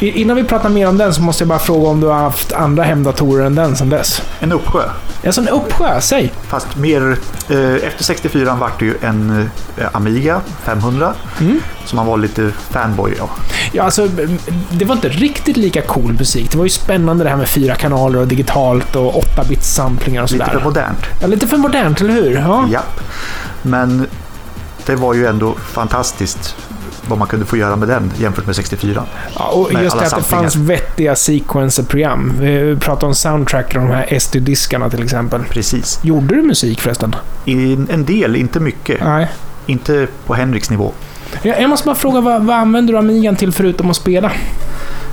Innan 0.00 0.36
vi 0.36 0.44
pratar 0.44 0.68
mer 0.68 0.88
om 0.88 0.98
den 0.98 1.14
så 1.14 1.22
måste 1.22 1.42
jag 1.42 1.48
bara 1.48 1.58
fråga 1.58 1.88
om 1.88 2.00
du 2.00 2.06
har 2.06 2.14
haft 2.18 2.52
andra 2.52 2.82
hemdatorer 2.82 3.44
än 3.46 3.54
den 3.54 3.76
sedan 3.76 3.88
dess? 3.90 4.22
En 4.40 4.52
uppsjö. 4.52 4.82
Ja, 5.22 5.32
så 5.32 5.40
en 5.40 5.48
uppsjö, 5.48 6.00
säg. 6.00 6.32
Fast 6.48 6.76
mer... 6.76 7.16
Eh, 7.48 7.74
efter 7.74 8.04
64 8.04 8.54
vart 8.54 8.78
det 8.78 8.84
ju 8.84 8.94
en 9.02 9.48
eh, 9.78 9.86
Amiga 9.92 10.40
500. 10.64 11.14
Mm. 11.40 11.60
Som 11.84 11.96
man 11.96 12.06
var 12.06 12.16
lite 12.16 12.50
fanboy 12.70 13.18
av. 13.20 13.30
Ja, 13.72 13.82
alltså, 13.82 14.08
det 14.70 14.84
var 14.84 14.94
inte 14.94 15.08
riktigt 15.08 15.56
lika 15.56 15.82
cool 15.82 16.12
musik. 16.12 16.50
Det 16.50 16.58
var 16.58 16.64
ju 16.64 16.70
spännande 16.70 17.24
det 17.24 17.30
här 17.30 17.36
med 17.36 17.48
fyra 17.48 17.74
kanaler 17.74 18.18
och 18.18 18.28
digitalt 18.28 18.96
och 18.96 19.14
8-bits 19.14 19.74
samplingar 19.74 20.22
och 20.22 20.32
Lite 20.32 20.44
sådär. 20.44 20.58
för 20.58 20.64
modernt. 20.64 20.98
Ja, 21.20 21.26
lite 21.26 21.46
för 21.46 21.56
modernt, 21.56 22.00
eller 22.00 22.12
hur? 22.14 22.30
Ja. 22.38 22.68
Japp. 22.72 23.00
Men 23.62 24.06
det 24.86 24.96
var 24.96 25.14
ju 25.14 25.26
ändå 25.26 25.54
fantastiskt 25.72 26.56
vad 27.08 27.18
man 27.18 27.28
kunde 27.28 27.46
få 27.46 27.56
göra 27.56 27.76
med 27.76 27.88
den 27.88 28.12
jämfört 28.16 28.46
med 28.46 28.56
64. 28.56 29.04
Ja, 29.38 29.48
och 29.48 29.72
Med 29.72 29.82
just 29.82 29.98
det 29.98 30.06
att 30.06 30.16
det 30.16 30.22
fanns 30.22 30.56
vettiga 30.56 31.16
sequencer-program. 31.16 32.32
Vi 32.40 32.76
pratade 32.80 33.06
om 33.06 33.14
soundtracker 33.14 33.78
och 33.78 33.86
de 33.88 33.94
här 33.94 34.18
SD-diskarna 34.18 34.90
till 34.90 35.02
exempel. 35.02 35.44
Precis. 35.50 36.00
Gjorde 36.02 36.34
du 36.34 36.42
musik 36.42 36.80
förresten? 36.80 37.16
En 37.88 38.04
del, 38.04 38.36
inte 38.36 38.60
mycket. 38.60 39.04
Nej. 39.04 39.28
Inte 39.66 40.06
på 40.26 40.34
Henriks 40.34 40.70
nivå. 40.70 40.92
Jag, 41.42 41.62
jag 41.62 41.70
måste 41.70 41.86
bara 41.86 41.94
fråga, 41.94 42.20
vad, 42.20 42.42
vad 42.42 42.56
använder 42.56 42.92
du 42.92 42.98
Amigan 42.98 43.36
till 43.36 43.52
förutom 43.52 43.90
att 43.90 43.96
spela? 43.96 44.32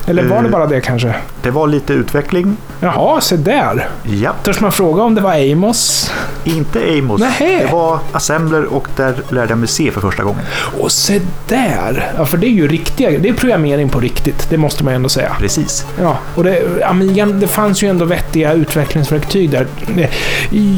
Eller 0.06 0.22
var 0.22 0.42
det 0.42 0.46
Eh. 0.48 0.52
bara 0.52 0.66
det 0.66 0.80
kanske? 0.80 1.14
Det 1.42 1.50
var 1.50 1.66
lite 1.66 1.92
utveckling. 1.92 2.56
Jaha, 2.80 3.20
se 3.20 3.36
där. 3.36 3.88
Ja, 4.02 4.32
Törs 4.42 4.60
man 4.60 4.72
fråga 4.72 5.02
om 5.02 5.14
det 5.14 5.20
var 5.20 5.52
Amos? 5.52 6.10
inte 6.44 6.78
Amos. 6.98 7.20
Nähä. 7.20 7.58
Det 7.66 7.72
var 7.72 7.98
assembler 8.12 8.64
och 8.64 8.88
där 8.96 9.14
lärde 9.28 9.48
jag 9.48 9.58
mig 9.58 9.68
C 9.68 9.90
för 9.94 10.00
första 10.00 10.22
gången. 10.22 10.40
Och 10.80 10.92
se 10.92 11.20
där! 11.48 12.12
Ja, 12.16 12.26
för 12.26 12.36
det 12.38 12.46
är 12.46 12.50
ju 12.50 12.68
riktiga 12.68 13.10
Det 13.18 13.28
är 13.28 13.32
programmering 13.32 13.88
på 13.88 14.00
riktigt. 14.00 14.46
Det 14.50 14.56
måste 14.56 14.84
man 14.84 14.92
ju 14.92 14.96
ändå 14.96 15.08
säga. 15.08 15.36
Precis. 15.38 15.86
Ja, 16.00 16.18
och 16.34 16.44
det, 16.44 16.82
Amigan, 16.84 17.40
det 17.40 17.46
fanns 17.46 17.82
ju 17.82 17.88
ändå 17.88 18.04
vettiga 18.04 18.52
utvecklingsverktyg 18.52 19.50
där. 19.50 19.66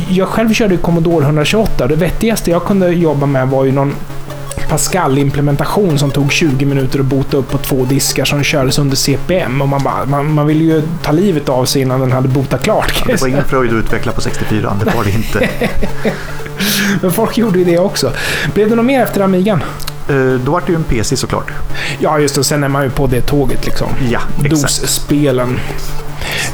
Jag 0.09 0.29
själv 0.29 0.53
körde 0.55 0.77
Commodore 0.77 1.25
128 1.25 1.83
och 1.85 1.89
det 1.89 1.97
vettigaste 1.97 2.51
jag 2.51 2.65
kunde 2.65 2.89
jobba 2.89 3.27
med 3.27 3.49
var 3.49 3.65
ju 3.65 3.73
någon 3.73 3.95
Pascal-implementation 4.69 5.99
som 5.99 6.11
tog 6.11 6.33
20 6.33 6.67
minuter 6.67 6.99
att 7.01 7.05
bota 7.07 7.37
upp 7.37 7.51
på 7.51 7.59
två 7.59 7.85
diskar 7.85 8.25
som 8.25 8.43
kördes 8.43 8.79
under 8.79 8.97
CPM. 8.97 9.63
Och 9.63 9.69
man, 9.69 9.83
bara, 9.83 10.05
man, 10.07 10.33
man 10.35 10.47
ville 10.47 10.65
ju 10.65 10.83
ta 11.03 11.13
livet 11.13 11.49
av 11.49 11.65
sig 11.65 11.83
innan 11.83 12.01
den 12.01 12.13
hade 12.13 12.29
botat 12.29 12.63
klart. 12.63 13.03
jag 13.07 13.17
Det 13.17 13.21
var 13.21 13.29
ingen 13.29 13.45
fröjd 13.45 13.71
att 13.71 13.85
utveckla 13.85 14.13
på 14.13 14.21
64, 14.21 14.77
det 14.85 14.95
var 14.97 15.05
det 15.05 15.11
inte. 15.11 15.49
Men 17.03 17.13
folk 17.13 17.39
gjorde 17.39 17.59
ju 17.59 17.65
det 17.65 17.79
också. 17.79 18.13
Blev 18.55 18.71
det 18.71 18.75
något 18.77 18.85
mer 18.85 19.03
efter 19.03 19.21
Amigan? 19.21 19.63
Eh, 20.09 20.41
Då 20.45 20.53
var 20.53 20.63
det 20.67 20.73
ju 20.73 20.77
en 20.77 20.85
PC 20.85 21.17
såklart. 21.17 21.51
Ja, 21.99 22.19
just 22.19 22.35
det. 22.35 22.45
Sen 22.45 22.65
är 22.65 22.69
man 22.69 22.83
ju 22.85 22.91
på 22.91 23.07
det 23.07 23.21
tåget 23.21 23.67
liksom. 23.67 23.89
Ja, 24.11 24.21
exakt. 24.45 24.63
DOS-spelen. 24.63 25.59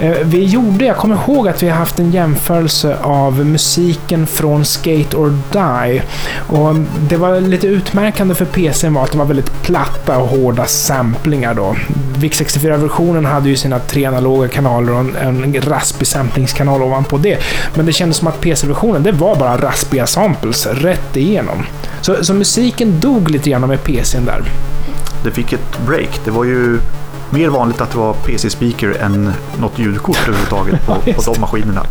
Eh, 0.01 0.17
vi 0.23 0.45
gjorde, 0.45 0.85
jag 0.85 0.97
kommer 0.97 1.17
ihåg 1.17 1.49
att 1.49 1.63
vi 1.63 1.69
har 1.69 1.77
haft 1.77 1.99
en 1.99 2.11
jämförelse 2.11 2.97
av 3.03 3.47
musiken 3.47 4.27
från 4.27 4.65
Skate 4.65 5.17
or 5.17 5.39
Die. 5.53 6.03
Och 6.49 6.75
det 7.09 7.17
var 7.17 7.41
lite 7.41 7.67
utmärkande 7.67 8.35
för 8.35 8.45
PCn 8.45 8.95
var 8.95 9.05
att 9.05 9.13
det 9.13 9.19
var 9.19 9.25
väldigt 9.25 9.63
platta 9.63 10.19
och 10.19 10.29
hårda 10.29 10.67
samplingar 10.67 11.55
då. 11.55 11.77
VIC64-versionen 12.17 13.25
hade 13.25 13.49
ju 13.49 13.57
sina 13.57 13.79
tre 13.79 14.05
analoga 14.05 14.49
kanaler 14.49 14.93
och 14.93 15.01
en, 15.01 15.17
en 15.17 15.63
raspig 15.63 16.09
samplingskanal 16.09 16.83
ovanpå 16.83 17.19
det. 17.19 17.39
Men 17.75 17.87
det 17.87 17.93
kändes 17.93 18.17
som 18.17 18.29
att 18.29 18.41
PC-versionen, 18.41 19.03
det 19.03 19.13
var 19.13 19.37
bara 19.37 19.57
raspiga 19.57 20.07
samples 20.07 20.67
rätt 20.67 21.17
igenom. 21.17 21.67
Så, 22.01 22.25
så 22.25 22.35
musiken 22.35 23.01
dog 23.01 23.31
lite 23.31 23.51
grann 23.51 23.69
med 23.69 23.85
PCn 23.85 24.25
där. 24.25 24.43
Det 25.25 25.31
fick 25.31 25.53
ett 25.53 25.87
break. 25.87 26.21
Det 26.25 26.31
var 26.31 26.45
ju 26.45 26.79
mer 27.31 27.49
vanligt 27.49 27.81
att 27.81 27.91
det 27.91 27.99
var 27.99 28.13
PC-speaker 28.13 28.97
än 29.01 29.33
något 29.61 29.79
ljudkort 29.79 30.19
överhuvudtaget 30.29 30.87
på, 30.87 30.95
på 30.95 31.33
de 31.33 31.41
maskinerna. 31.41 31.83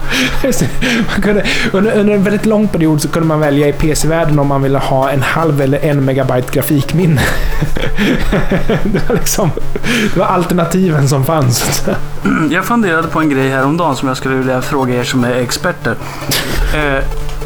Kunde, 1.21 1.45
under, 1.73 1.99
under 1.99 2.13
en 2.13 2.23
väldigt 2.23 2.45
lång 2.45 2.67
period 2.67 3.01
så 3.01 3.07
kunde 3.07 3.27
man 3.27 3.39
välja 3.39 3.67
i 3.67 3.73
PC-världen 3.73 4.39
om 4.39 4.47
man 4.47 4.61
ville 4.61 4.77
ha 4.77 5.09
en 5.09 5.21
halv 5.21 5.61
eller 5.61 5.79
en 5.79 6.05
megabyte 6.05 6.51
grafikminne. 6.51 7.21
det, 8.83 9.09
var 9.09 9.15
liksom, 9.15 9.49
det 10.13 10.19
var 10.19 10.25
alternativen 10.25 11.09
som 11.09 11.25
fanns. 11.25 11.83
Jag 12.51 12.65
funderade 12.65 13.07
på 13.07 13.19
en 13.19 13.29
grej 13.29 13.49
häromdagen 13.49 13.95
som 13.95 14.07
jag 14.07 14.17
skulle 14.17 14.35
vilja 14.35 14.61
fråga 14.61 14.95
er 14.95 15.03
som 15.03 15.23
är 15.23 15.33
experter. 15.33 15.95
Eh, 16.75 17.03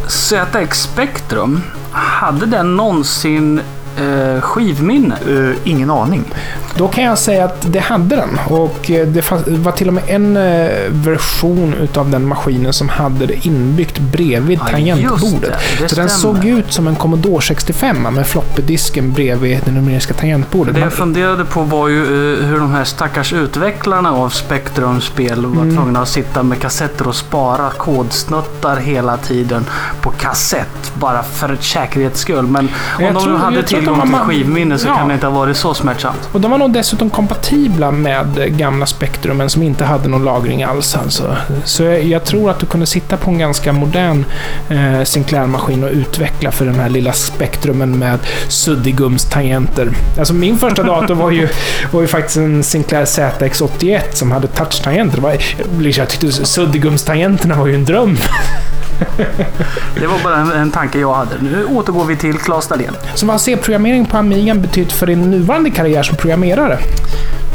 ZX 0.07 0.81
Spectrum, 0.81 1.61
hade 1.91 2.45
den 2.45 2.75
någonsin 2.75 3.61
eh, 3.97 4.41
skivminne? 4.41 5.15
Eh, 5.29 5.55
ingen 5.63 5.89
aning. 5.91 6.23
Då 6.77 6.87
kan 6.87 7.03
jag 7.03 7.17
säga 7.17 7.45
att 7.45 7.65
det 7.73 7.79
hade 7.79 8.15
den. 8.15 8.39
Och 8.47 8.91
eh, 8.91 9.07
det 9.07 9.21
fanns- 9.21 9.43
det 9.45 9.57
var 9.57 9.71
till 9.71 9.87
och 9.87 9.93
med 9.93 10.03
en 10.07 10.37
eh, 10.37 10.69
version 10.89 11.73
utav 11.73 12.09
den 12.09 12.27
maskinen 12.27 12.73
som 12.73 12.89
hade 12.89 13.25
det 13.25 13.45
inbyggt 13.45 13.99
bredvid 13.99 14.59
Ja, 14.65 14.67
tangentbordet. 14.71 15.41
det. 15.41 15.83
Det 15.83 15.89
Så 15.89 15.95
den 15.95 16.09
stämmer. 16.09 16.33
såg 16.41 16.45
ut 16.45 16.73
som 16.73 16.87
en 16.87 16.95
Commodore 16.95 17.41
65 17.41 17.97
med 18.11 18.27
floppydisken 18.27 19.11
bredvid 19.13 19.59
det 19.65 19.71
numeriska 19.71 20.13
tangentbordet. 20.13 20.75
Det 20.75 20.81
jag 20.81 20.93
funderade 20.93 21.45
på 21.45 21.61
var 21.63 21.87
ju 21.87 22.01
eh, 22.03 22.45
hur 22.45 22.59
de 22.59 22.71
här 22.71 22.83
stackars 22.83 23.33
utvecklarna 23.33 24.11
av 24.11 24.29
Spectrum-spel 24.29 25.45
var 25.45 25.61
Mm. 25.63 25.75
tvungna 25.75 26.01
att 26.01 26.07
sitta 26.09 26.43
med 26.43 26.59
kassetter 26.59 27.07
och 27.07 27.15
spara 27.15 27.69
kodsnuttar 27.69 28.77
hela 28.77 29.17
tiden 29.17 29.65
på 30.01 30.09
kassett. 30.11 30.91
Bara 30.95 31.23
för 31.23 31.57
säkerhets 31.61 32.19
skull. 32.19 32.47
Men 32.47 32.69
om 32.97 33.03
Jag 33.03 33.13
de 33.13 33.23
tror- 33.23 33.37
hade 33.37 33.55
jag 33.55 33.67
tillgång 33.85 33.99
de 33.99 34.07
till 34.07 34.17
skivminne 34.19 34.77
så 34.77 34.87
Ja. 34.87 34.95
kan 34.97 35.07
det 35.07 35.13
inte 35.13 35.27
ha 35.27 35.39
varit 35.39 35.57
så 35.57 35.73
smärtsamt. 35.73 36.29
Och 36.31 36.41
de 36.41 36.51
var 36.51 36.57
nog 36.57 36.73
dessutom 36.73 37.09
kompatibla 37.09 37.91
med 37.91 38.57
gamla 38.57 38.85
Spectrumen 38.85 39.49
som 39.49 39.63
inte 39.63 39.85
hade 39.85 40.07
någon 40.09 40.23
lagring 40.23 40.63
alls. 40.63 40.95
Alltså. 40.95 41.35
Så 41.63 41.83
jag, 41.83 42.03
jag 42.03 42.23
tror 42.23 42.49
att 42.51 42.59
du 42.59 42.65
kunde 42.65 42.85
sitta 42.85 43.17
på 43.17 43.29
en 43.31 43.37
ganska 43.39 43.73
modern 43.73 44.25
eh, 44.69 45.03
Sinclair-maskin 45.03 45.83
och 45.83 45.89
utveckla 45.91 46.51
för 46.51 46.65
den 46.65 46.79
här 46.79 46.89
lilla 46.89 47.13
Spectrumen 47.13 47.99
med 47.99 48.19
suddigums-tangenter. 48.47 49.89
Alltså 50.19 50.33
min 50.33 50.57
första 50.57 50.83
dator 50.83 51.15
var 51.15 51.31
ju, 51.31 51.47
var 51.91 52.01
ju 52.01 52.07
faktiskt 52.07 52.37
en 52.37 52.63
Sinclair 52.63 53.05
ZX81 53.05 53.99
som 54.13 54.31
hade 54.31 54.47
touch-tangenter. 54.47 55.41
Jag 55.97 56.09
tyckte 56.09 56.27
suddigums-tangenterna 56.45 57.55
var 57.55 57.67
ju 57.67 57.75
en 57.75 57.85
dröm. 57.85 58.17
Det 59.99 60.07
var 60.07 60.23
bara 60.23 60.37
en, 60.37 60.51
en 60.51 60.71
tanke 60.71 60.99
jag 60.99 61.13
hade. 61.13 61.31
Nu 61.41 61.65
återgår 61.65 62.05
vi 62.05 62.15
till 62.15 62.37
Claes 62.37 62.67
Dahlén. 62.67 62.95
Så 63.15 63.25
vad 63.25 63.33
har 63.33 63.39
C-programmering 63.39 64.05
på 64.05 64.17
Amigan 64.17 64.61
betytt 64.61 64.91
för 64.91 65.07
din 65.07 65.31
nuvarande 65.31 65.69
karriär 65.71 66.03
som 66.03 66.17
programmerare? 66.17 66.79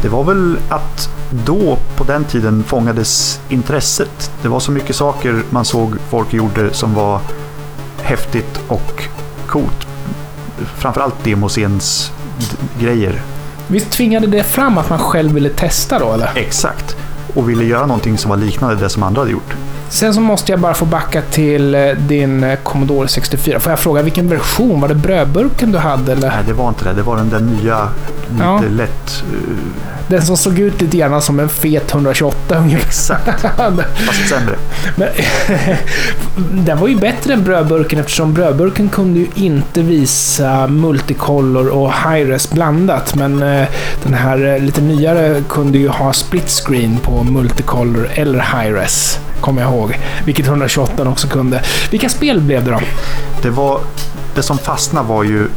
Det 0.01 0.09
var 0.09 0.23
väl 0.23 0.57
att 0.69 1.09
då, 1.45 1.77
på 1.95 2.03
den 2.03 2.25
tiden, 2.25 2.63
fångades 2.63 3.41
intresset. 3.49 4.31
Det 4.41 4.47
var 4.47 4.59
så 4.59 4.71
mycket 4.71 4.95
saker 4.95 5.43
man 5.49 5.65
såg 5.65 5.95
folk 6.09 6.33
gjorde 6.33 6.73
som 6.73 6.93
var 6.93 7.21
häftigt 8.01 8.59
och 8.67 9.03
coolt. 9.47 9.87
Framförallt 10.77 11.23
demoscens 11.23 12.11
grejer. 12.79 13.21
Visst 13.67 13.91
tvingade 13.91 14.27
det 14.27 14.43
fram 14.43 14.77
att 14.77 14.89
man 14.89 14.99
själv 14.99 15.33
ville 15.33 15.49
testa 15.49 15.99
då, 15.99 16.13
eller? 16.13 16.31
Exakt. 16.35 16.97
Och 17.35 17.49
ville 17.49 17.65
göra 17.65 17.85
någonting 17.85 18.17
som 18.17 18.29
var 18.29 18.37
liknande 18.37 18.75
det 18.75 18.89
som 18.89 19.03
andra 19.03 19.21
hade 19.21 19.31
gjort. 19.31 19.55
Sen 19.89 20.13
så 20.13 20.21
måste 20.21 20.51
jag 20.51 20.59
bara 20.59 20.73
få 20.73 20.85
backa 20.85 21.21
till 21.21 21.75
eh, 21.75 21.81
din 21.97 22.43
eh, 22.43 22.55
Commodore 22.63 23.07
64. 23.07 23.59
Får 23.59 23.71
jag 23.71 23.79
fråga 23.79 24.01
vilken 24.01 24.29
version? 24.29 24.81
Var 24.81 24.87
det 24.87 24.95
brödburken 24.95 25.71
du 25.71 25.77
hade 25.77 26.11
eller? 26.11 26.27
Nej, 26.29 26.37
det 26.47 26.53
var 26.53 26.69
inte 26.69 26.85
det. 26.85 26.93
Det 26.93 27.01
var 27.01 27.15
den 27.17 27.29
där 27.29 27.39
nya, 27.39 27.87
lite 28.31 28.43
Ja. 28.43 28.61
lätt... 28.69 29.23
eh, 29.33 29.55
Den 30.07 30.21
som 30.25 30.37
såg 30.37 30.59
ut 30.59 30.81
lite 30.81 30.97
grann 30.97 31.21
som 31.21 31.39
en 31.39 31.49
fet 31.49 31.91
128 31.93 32.57
ungefär. 32.57 32.85
exakt, 32.87 33.41
fast 34.07 34.29
sämre. 34.29 34.55
Men, 34.95 35.07
den 36.65 36.79
var 36.79 36.87
ju 36.87 36.95
bättre 36.95 37.33
än 37.33 37.43
brödburken 37.43 37.99
eftersom 37.99 38.33
brödburken 38.33 38.89
kunde 38.89 39.19
ju 39.19 39.27
inte 39.35 39.81
visa 39.81 40.67
multicolor 40.67 41.67
och 41.67 41.91
high-res 41.93 42.49
blandat. 42.51 43.15
Men 43.15 43.39
den 44.03 44.13
här 44.13 44.59
lite 44.59 44.81
nyare 44.81 45.43
kunde 45.49 45.77
ju 45.77 45.87
ha 45.89 46.13
split 46.13 46.49
screen 46.49 46.97
på 47.03 47.23
multicolor 47.23 48.09
eller 48.13 48.39
high-res. 48.39 49.19
Kommer 49.41 49.61
jag 49.61 49.71
ihåg. 49.71 49.99
Vilket 50.25 50.47
128 50.47 51.09
också 51.09 51.27
kunde. 51.27 51.61
Vilka 51.91 52.09
spel 52.09 52.41
blev 52.41 52.65
det 52.65 52.71
då? 52.71 52.79
Det, 53.41 53.49
var, 53.49 53.81
det 54.35 54.43
som 54.43 54.57
fastnade 54.57 55.07
var 55.07 55.23
ju 55.23 55.47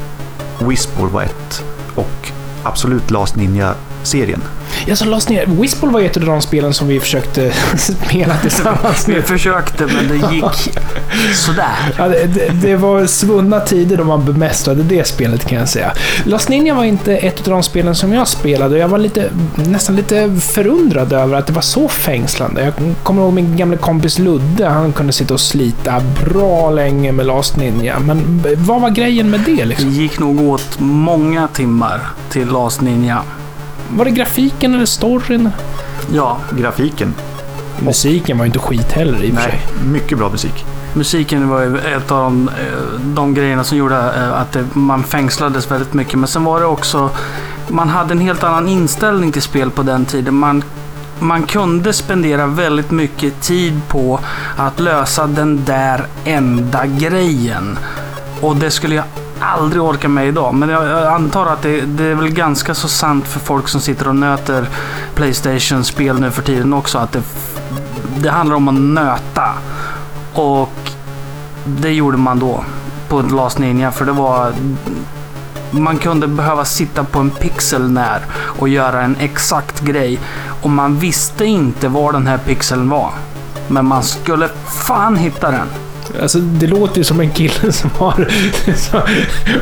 Whisper 0.59 1.05
var 1.05 1.23
ett 1.23 1.65
och 1.95 2.33
absolut 2.63 3.11
Last 3.11 3.37
Ninja-serien. 3.37 4.43
Jag 4.87 4.99
så 4.99 5.05
lades 5.05 5.29
ner. 5.29 5.47
Whisball 5.47 5.91
var 5.91 6.01
ett 6.01 6.17
av 6.17 6.25
de 6.25 6.43
spelen 6.43 6.75
som 6.75 6.89
vi 6.89 7.01
försökte 7.01 7.53
spela 7.79 8.37
tillsammans 8.37 9.09
Vi 9.09 9.23
försökte 9.23 9.87
men 9.87 10.09
det 10.09 10.35
gick 10.35 10.79
sådär. 11.35 11.95
Ja, 11.99 12.09
det, 12.09 12.27
det, 12.27 12.49
det 12.63 12.77
var 12.77 13.07
svunna 13.07 13.61
tider 13.61 13.97
då 13.97 14.05
man 14.05 14.25
bemästrade 14.25 14.83
det 14.83 15.07
spelet 15.07 15.45
kan 15.45 15.59
jag 15.59 15.69
säga. 15.69 15.93
Lost 16.25 16.49
Ninja 16.49 16.75
var 16.75 16.85
inte 16.85 17.17
ett 17.17 17.39
av 17.39 17.45
de 17.53 17.63
spelen 17.63 17.95
som 17.95 18.13
jag 18.13 18.29
spelade 18.29 18.75
och 18.75 18.81
jag 18.81 18.89
var 18.89 18.99
lite, 18.99 19.31
nästan 19.55 19.97
lite 19.97 20.37
förundrad 20.55 21.13
över 21.13 21.37
att 21.37 21.47
det 21.47 21.53
var 21.53 21.63
så 21.63 21.89
fängslande. 21.89 22.65
Jag 22.65 22.95
kommer 23.03 23.23
ihåg 23.23 23.33
min 23.33 23.57
gamla 23.57 23.77
kompis 23.77 24.19
Ludde, 24.19 24.69
han 24.69 24.93
kunde 24.93 25.13
sitta 25.13 25.35
och 25.35 25.41
slita 25.41 26.03
bra 26.25 26.71
länge 26.71 27.13
med 27.13 27.27
Lost 27.27 27.57
Ninja. 27.57 27.99
Men 27.99 28.45
vad 28.57 28.81
var 28.81 28.91
grejen 28.91 29.31
med 29.31 29.41
det 29.41 29.55
Det 29.57 29.65
liksom? 29.65 29.91
gick 29.91 30.19
nog 30.19 30.41
åt 30.41 30.79
många 30.79 31.49
timmar 31.49 32.01
till 32.31 32.49
Last 32.49 32.81
Ninja. 32.81 33.23
Var 33.97 34.05
det 34.05 34.11
grafiken 34.11 34.75
eller 34.75 34.87
storyn? 34.87 35.51
Ja, 36.13 36.39
Grafiken, 36.53 37.15
Musiken 37.81 38.39
var 38.39 38.45
ju 38.45 38.47
inte 38.47 38.59
skit 38.59 38.93
heller 38.93 39.25
i 39.25 39.31
och 39.31 39.35
för 39.35 39.43
sig. 39.43 39.61
mycket 39.85 40.19
bra 40.19 40.29
musik. 40.31 40.65
musiken 40.95 41.49
var 41.49 41.61
ju 41.63 41.79
ett 41.79 42.11
av 42.11 42.23
de, 42.23 42.49
eh, 42.49 43.01
de 43.01 43.35
grejerna 43.35 43.65
som 43.65 43.79
gjorde 43.79 43.97
eh, 43.97 44.33
att 44.41 44.53
det, 44.53 44.65
man 44.73 45.03
fängslades 45.05 45.71
väldigt 45.71 45.93
mycket. 45.95 46.19
Men 46.19 46.29
sen 46.29 46.45
var 46.45 46.61
det 46.61 46.67
också, 46.67 47.11
man 47.69 47.89
hade 47.89 48.13
en 48.13 48.21
helt 48.21 48.45
annan 48.45 48.69
inställning 48.69 49.33
till 49.33 49.43
spel 49.43 49.71
på 49.71 49.83
den 49.83 50.05
tiden. 50.05 50.35
Man, 50.35 50.65
man 51.19 51.43
kunde 51.43 51.93
spendera 51.93 52.47
väldigt 52.47 52.91
mycket 52.91 53.41
tid 53.41 53.81
på 53.89 54.21
att 54.57 54.81
lösa 54.81 55.27
den 55.27 55.65
där 55.65 56.07
enda 56.25 56.87
grejen. 56.87 57.79
Och 58.41 58.57
det 58.57 58.71
skulle 58.71 58.95
jag 58.95 59.05
aldrig 59.43 59.83
orka 59.83 60.09
med 60.09 60.29
idag. 60.29 60.55
Men 60.55 60.69
jag, 60.69 60.87
jag 60.87 61.07
antar 61.07 61.47
att 61.47 61.63
det, 61.63 61.81
det 61.81 62.05
är 62.05 62.15
väl 62.15 62.31
ganska 62.31 62.75
så 62.75 62.89
sant 62.89 63.29
för 63.29 63.41
folk 63.41 63.69
som 63.69 63.81
sitter 63.81 64.09
och 64.09 64.17
nöter 64.17 64.69
Playstation-spel 65.15 66.21
nu 66.21 66.31
för 66.31 66.43
tiden 66.43 66.73
också. 66.73 66.99
Att 66.99 67.13
det, 67.13 67.23
det 68.19 68.31
handlar 68.31 68.57
om 68.57 68.69
att 68.69 68.75
nöta. 68.75 69.51
Och 70.35 70.73
det 71.65 71.93
gjorde 71.93 72.19
man 72.19 72.39
då 72.39 72.65
på 73.09 73.23
Last 73.23 73.59
Ninja 73.59 73.93
för 73.93 74.05
det 74.05 74.13
var 74.13 74.53
man 75.71 75.99
kunde 75.99 76.27
behöva 76.27 76.65
sitta 76.65 77.05
på 77.05 77.19
en 77.19 77.31
pixel 77.31 77.91
när 77.91 78.21
och 78.35 78.69
göra 78.69 79.03
en 79.03 79.17
exakt 79.21 79.81
grej. 79.81 80.21
Och 80.63 80.71
man 80.71 80.99
visste 80.99 81.45
inte 81.45 81.89
var 81.89 82.13
den 82.13 82.27
här 82.27 82.39
pixeln 82.39 82.89
var. 82.89 83.11
Men 83.69 83.87
man 83.87 84.03
skulle 84.03 84.49
fan 84.87 85.17
hitta 85.17 85.51
den. 85.51 85.67
Alltså, 86.23 86.39
det 86.39 86.67
låter 86.67 86.99
ju 86.99 87.05
som 87.05 87.21
en 87.21 87.31
kille 87.31 87.73
som 87.73 87.91
har 87.99 88.29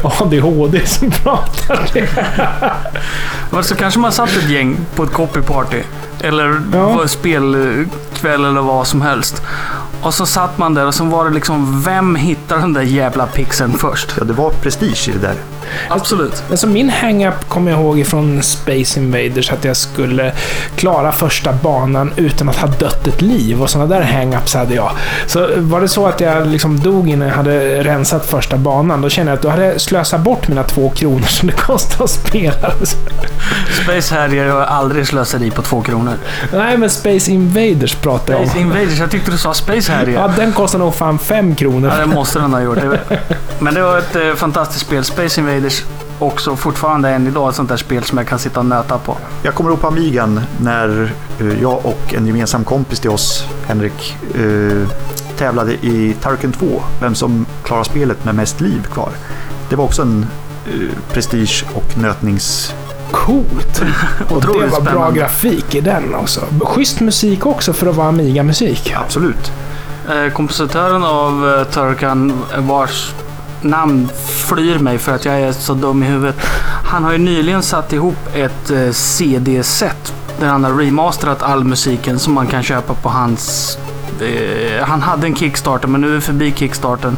ADHD 0.22 0.86
som 0.86 1.10
pratar. 1.10 1.90
Men 3.50 3.64
så 3.64 3.74
kanske 3.74 4.00
man 4.00 4.12
satt 4.12 4.36
ett 4.36 4.50
gäng 4.50 4.76
på 4.94 5.02
ett 5.04 5.12
copyparty. 5.12 5.82
Eller 6.20 6.60
Ja. 6.72 7.08
spelkväll 7.08 8.44
eller 8.44 8.60
vad 8.60 8.86
som 8.86 9.02
helst. 9.02 9.42
Och 10.02 10.14
så 10.14 10.26
satt 10.26 10.58
man 10.58 10.74
där 10.74 10.86
och 10.86 10.94
så 10.94 11.04
var 11.04 11.24
det 11.24 11.30
liksom, 11.34 11.82
vem 11.82 12.14
hittar 12.16 12.58
den 12.58 12.72
där 12.72 12.82
jävla 12.82 13.26
pixeln 13.26 13.72
först? 13.78 14.14
Ja, 14.18 14.24
det 14.24 14.32
var 14.32 14.50
prestige 14.50 15.08
i 15.08 15.12
det 15.12 15.18
där. 15.18 15.34
Absolut. 15.88 16.42
Alltså 16.50 16.66
min 16.66 16.90
hang-up 16.90 17.48
kommer 17.48 17.70
jag 17.70 17.80
ihåg 17.80 18.06
från 18.06 18.42
Space 18.42 19.00
Invaders 19.00 19.52
att 19.52 19.64
jag 19.64 19.76
skulle 19.76 20.32
klara 20.76 21.12
första 21.12 21.52
banan 21.52 22.12
utan 22.16 22.48
att 22.48 22.56
ha 22.56 22.68
dött 22.68 23.06
ett 23.06 23.22
liv 23.22 23.62
och 23.62 23.70
sådana 23.70 23.94
där 23.94 24.02
hang-ups 24.02 24.56
hade 24.56 24.74
jag. 24.74 24.90
Så 25.26 25.48
var 25.56 25.80
det 25.80 25.88
så 25.88 26.06
att 26.06 26.20
jag 26.20 26.46
liksom 26.46 26.80
dog 26.80 27.08
innan 27.08 27.28
jag 27.28 27.34
hade 27.34 27.82
rensat 27.84 28.26
första 28.26 28.56
banan, 28.56 29.00
då 29.00 29.08
kände 29.08 29.32
jag 29.32 29.36
att 29.36 29.42
då 29.42 29.48
hade 29.48 29.64
jag 29.64 29.80
slösat 29.80 30.20
bort 30.20 30.48
mina 30.48 30.62
två 30.62 30.90
kronor 30.90 31.22
som 31.26 31.48
det 31.48 31.54
kostade 31.54 32.04
att 32.04 32.10
spela. 32.10 32.72
Space 33.82 34.14
Harrier 34.14 34.48
har 34.48 34.60
aldrig 34.60 35.06
slösat 35.06 35.54
på 35.54 35.62
två 35.62 35.82
kronor. 35.82 36.14
Nej, 36.52 36.78
men 36.78 36.90
Space 36.90 37.30
Invaders 37.30 37.94
pratar 37.94 38.34
jag 38.34 38.42
Space 38.42 38.58
om. 38.58 38.64
Invaders, 38.64 38.98
jag 38.98 39.10
tyckte 39.10 39.30
du 39.30 39.38
sa 39.38 39.54
Space 39.54 39.92
Harrier. 39.92 40.20
Ja, 40.20 40.28
den 40.36 40.52
kostar 40.52 40.78
nog 40.78 40.94
fan 40.94 41.18
fem 41.18 41.54
kronor. 41.54 41.90
Ja, 41.94 42.00
det 42.00 42.06
måste 42.06 42.38
den 42.38 42.52
ha 42.52 42.60
gjort. 42.60 42.78
Men 43.58 43.74
det 43.74 43.82
var 43.82 43.98
ett 43.98 44.16
eh, 44.16 44.34
fantastiskt 44.34 44.86
spel. 44.86 45.04
Space 45.04 45.40
Invaders 45.40 45.59
också 46.18 46.56
fortfarande 46.56 47.10
än 47.10 47.26
idag 47.26 47.48
ett 47.48 47.54
sånt 47.54 47.68
där 47.68 47.76
spel 47.76 48.04
som 48.04 48.18
jag 48.18 48.26
kan 48.28 48.38
sitta 48.38 48.60
och 48.60 48.66
nöta 48.66 48.98
på. 48.98 49.16
Jag 49.42 49.54
kommer 49.54 49.70
ihåg 49.70 49.80
på 49.80 49.86
Amigan 49.86 50.40
när 50.60 51.12
eh, 51.40 51.62
jag 51.62 51.86
och 51.86 52.14
en 52.14 52.26
gemensam 52.26 52.64
kompis 52.64 53.00
till 53.00 53.10
oss, 53.10 53.44
Henrik, 53.66 54.16
eh, 54.34 54.88
tävlade 55.38 55.72
i 55.72 56.16
Turrican 56.22 56.52
2. 56.52 56.82
Vem 57.00 57.14
som 57.14 57.46
klarar 57.64 57.84
spelet 57.84 58.24
med 58.24 58.34
mest 58.34 58.60
liv 58.60 58.82
kvar. 58.92 59.10
Det 59.68 59.76
var 59.76 59.84
också 59.84 60.02
en 60.02 60.26
eh, 60.66 61.12
prestige 61.12 61.64
och 61.74 61.98
nötnings... 61.98 62.74
Coolt! 63.12 63.82
Och 64.30 64.40
det 64.40 64.46
var 64.46 64.54
Otroligt 64.54 64.70
bra 64.70 64.80
spännande. 64.80 65.18
grafik 65.18 65.74
i 65.74 65.80
den 65.80 66.14
också. 66.14 66.40
Schysst 66.60 67.00
musik 67.00 67.46
också 67.46 67.72
för 67.72 67.86
att 67.86 67.96
vara 67.96 68.08
Amiga-musik. 68.08 68.94
Absolut. 68.96 69.52
Eh, 70.08 70.32
kompositören 70.32 71.04
av 71.04 71.64
Turkan, 71.64 72.32
vars 72.58 73.12
namn 73.62 74.08
flyr 74.26 74.78
mig 74.78 74.98
för 74.98 75.14
att 75.14 75.24
jag 75.24 75.40
är 75.40 75.52
så 75.52 75.74
dum 75.74 76.02
i 76.02 76.06
huvudet. 76.06 76.36
Han 76.84 77.04
har 77.04 77.12
ju 77.12 77.18
nyligen 77.18 77.62
satt 77.62 77.92
ihop 77.92 78.16
ett 78.34 78.70
eh, 78.70 78.90
CD-set 78.92 80.12
där 80.40 80.46
han 80.46 80.64
har 80.64 80.72
remasterat 80.72 81.42
all 81.42 81.64
musiken 81.64 82.18
som 82.18 82.32
man 82.34 82.46
kan 82.46 82.62
köpa 82.62 82.94
på 82.94 83.08
hans... 83.08 83.78
eh, 84.20 84.84
han 84.86 85.02
hade 85.02 85.26
en 85.26 85.36
Kickstarter 85.36 85.88
men 85.88 86.00
nu 86.00 86.08
är 86.10 86.14
vi 86.14 86.20
förbi 86.20 86.52
Kickstarten. 86.56 87.16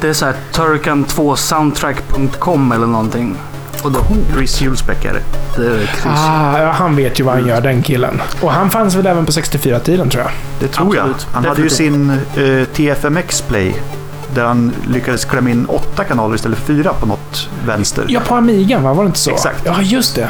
Det 0.00 0.08
är 0.08 0.12
så 0.12 0.24
här 0.26 0.34
turkan2soundtrack.com 0.52 2.72
eller 2.72 2.86
någonting. 2.86 3.36
Och 3.82 3.92
då, 3.92 3.98
Chris 4.34 4.60
Hjulsbeck 4.60 5.04
är 5.04 5.12
det. 5.12 5.22
Ah, 6.06 6.58
ja, 6.62 6.70
han 6.70 6.96
vet 6.96 7.20
ju 7.20 7.24
vad 7.24 7.34
han 7.34 7.46
gör, 7.46 7.60
den 7.60 7.82
killen. 7.82 8.22
Och 8.40 8.52
han 8.52 8.70
fanns 8.70 8.94
väl 8.94 9.06
även 9.06 9.26
på 9.26 9.32
64-tiden, 9.32 10.08
tror 10.10 10.22
jag. 10.22 10.32
Det 10.60 10.68
tror 10.68 10.86
Absolut. 10.86 11.26
jag. 11.32 11.34
Han 11.34 11.44
hade 11.44 11.62
ju 11.62 11.68
Definitivt. 11.68 12.34
sin 12.36 12.56
eh, 12.60 12.64
TFMX 12.94 13.40
Play. 13.40 13.76
Där 14.34 14.44
han 14.44 14.72
lyckades 14.88 15.24
klämma 15.24 15.50
in 15.50 15.66
åtta 15.66 16.04
kanaler 16.04 16.34
istället 16.34 16.58
för 16.58 16.66
fyra 16.66 16.92
på 16.92 17.06
något 17.06 17.48
vänster. 17.66 18.04
Ja, 18.08 18.20
på 18.20 18.34
Amigan, 18.34 18.82
va? 18.82 18.94
Var 18.94 19.02
det 19.02 19.06
inte 19.06 19.18
så? 19.18 19.30
Exakt. 19.30 19.62
Ja, 19.64 19.82
just 19.82 20.14
det. 20.14 20.28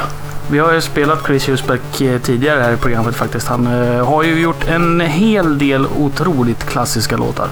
Vi 0.51 0.59
har 0.59 0.73
ju 0.73 0.81
spelat 0.81 1.25
Chris 1.25 1.49
Husbeck 1.49 2.01
eh, 2.01 2.19
tidigare 2.19 2.61
här 2.61 2.73
i 2.73 2.77
programmet 2.77 3.15
faktiskt. 3.15 3.47
Han 3.47 3.67
eh, 3.67 4.05
har 4.07 4.23
ju 4.23 4.39
gjort 4.39 4.67
en 4.67 5.01
hel 5.01 5.57
del 5.57 5.87
otroligt 5.97 6.63
klassiska 6.63 7.17
låtar. 7.17 7.47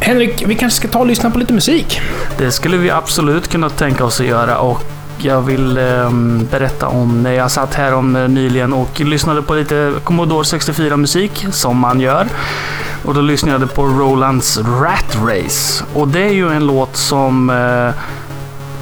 Henrik, 0.00 0.44
vi 0.46 0.54
kanske 0.54 0.76
ska 0.76 0.88
ta 0.88 0.98
och 0.98 1.06
lyssna 1.06 1.30
på 1.30 1.38
lite 1.38 1.52
musik? 1.52 2.00
Det 2.38 2.50
skulle 2.50 2.76
vi 2.76 2.90
absolut 2.90 3.48
kunna 3.48 3.70
tänka 3.70 4.04
oss 4.04 4.20
att 4.20 4.26
göra 4.26 4.58
och 4.58 4.84
jag 5.18 5.42
vill 5.42 5.78
ehm, 5.78 6.48
berätta 6.50 6.88
om 6.88 7.22
när 7.22 7.32
jag 7.32 7.50
satt 7.50 7.74
här 7.74 7.94
om 7.94 8.16
eh, 8.16 8.28
nyligen 8.28 8.72
och 8.72 9.00
lyssnade 9.00 9.42
på 9.42 9.54
lite 9.54 9.92
Commodore 10.04 10.44
64 10.44 10.96
musik, 10.96 11.46
som 11.50 11.78
man 11.78 12.00
gör. 12.00 12.26
Och 13.04 13.14
då 13.14 13.20
lyssnade 13.20 13.58
jag 13.60 13.74
på 13.74 13.84
Rolands 13.84 14.58
Rat 14.58 15.18
Race. 15.26 15.84
Och 15.94 16.08
det 16.08 16.22
är 16.22 16.32
ju 16.32 16.52
en 16.52 16.66
låt 16.66 16.96
som 16.96 17.50
eh, 17.50 18.00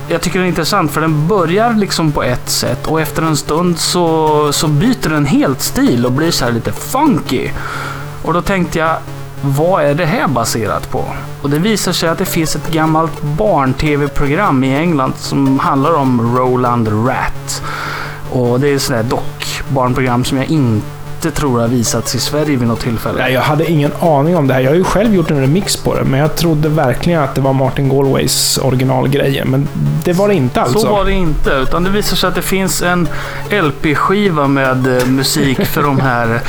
jag 0.09 0.21
tycker 0.23 0.39
den 0.39 0.47
är 0.47 0.49
intressant 0.49 0.91
för 0.91 1.01
den 1.01 1.29
börjar 1.29 1.75
liksom 1.75 2.13
på 2.13 2.23
ett 2.23 2.49
sätt 2.51 2.87
och 2.87 3.01
efter 3.01 3.23
en 3.23 3.37
stund 3.37 3.79
så, 3.79 4.53
så 4.53 4.69
byter 4.69 5.09
den 5.09 5.27
helt 5.27 5.63
stil 5.63 6.07
och 6.07 6.13
blir 6.13 6.31
så 6.31 6.45
här 6.45 6.53
lite 6.53 6.73
funky. 6.73 7.49
Och 8.23 8.33
då 8.33 8.43
tänkte 8.43 8.79
jag, 8.79 8.97
vad 9.43 9.85
är 9.85 9.95
det 9.95 10.07
här 10.07 10.29
baserat 10.29 10.91
på? 10.91 11.05
Och 11.43 11.51
det 11.51 11.59
visar 11.59 11.93
sig 11.93 12.09
att 12.09 12.19
det 12.19 12.25
finns 12.25 12.57
ett 12.57 12.73
gammalt 12.73 13.23
barn-tv-program 13.23 14.65
i 14.65 14.77
England 14.77 15.13
som 15.17 15.59
handlar 15.59 15.95
om 15.95 16.37
Roland 16.37 16.89
Rat. 17.09 17.63
Och 18.31 18.61
det 18.61 18.69
är 18.69 18.77
ett 18.77 18.83
sånt 18.83 18.99
där 18.99 19.17
dock-barnprogram 19.17 20.25
som 20.25 20.39
jag 20.39 20.47
inte 20.47 21.02
tror 21.31 21.61
har 21.61 21.69
visats 21.69 22.15
i 22.15 22.21
Sverige 22.21 22.57
vid 22.57 22.69
något 22.69 22.81
tillfälle. 22.81 23.19
Nej, 23.19 23.33
jag 23.33 23.41
hade 23.41 23.71
ingen 23.71 23.93
aning 24.01 24.37
om 24.37 24.47
det 24.47 24.55
här. 24.55 24.61
Jag 24.61 24.71
har 24.71 24.77
ju 24.77 24.85
själv 24.85 25.15
gjort 25.15 25.31
en 25.31 25.41
remix 25.41 25.77
på 25.77 25.95
det, 25.95 26.05
men 26.05 26.21
jag 26.21 26.37
trodde 26.37 26.69
verkligen 26.69 27.23
att 27.23 27.35
det 27.35 27.41
var 27.41 27.53
Martin 27.53 27.89
Galways 27.89 28.59
originalgrejer. 28.59 29.45
Men 29.45 29.69
det 30.05 30.13
var 30.13 30.29
det 30.29 30.35
inte 30.35 30.61
alltså. 30.61 30.79
Så 30.79 30.91
var 30.91 31.05
det 31.05 31.13
inte, 31.13 31.51
utan 31.51 31.85
det 31.85 31.91
visar 31.91 32.17
sig 32.17 32.29
att 32.29 32.35
det 32.35 32.43
finns 32.43 32.83
en 32.83 33.09
LP-skiva 33.51 34.47
med 34.47 34.99
eh, 34.99 35.07
musik 35.07 35.67
för 35.67 35.83
de 35.83 36.01
här 36.01 36.41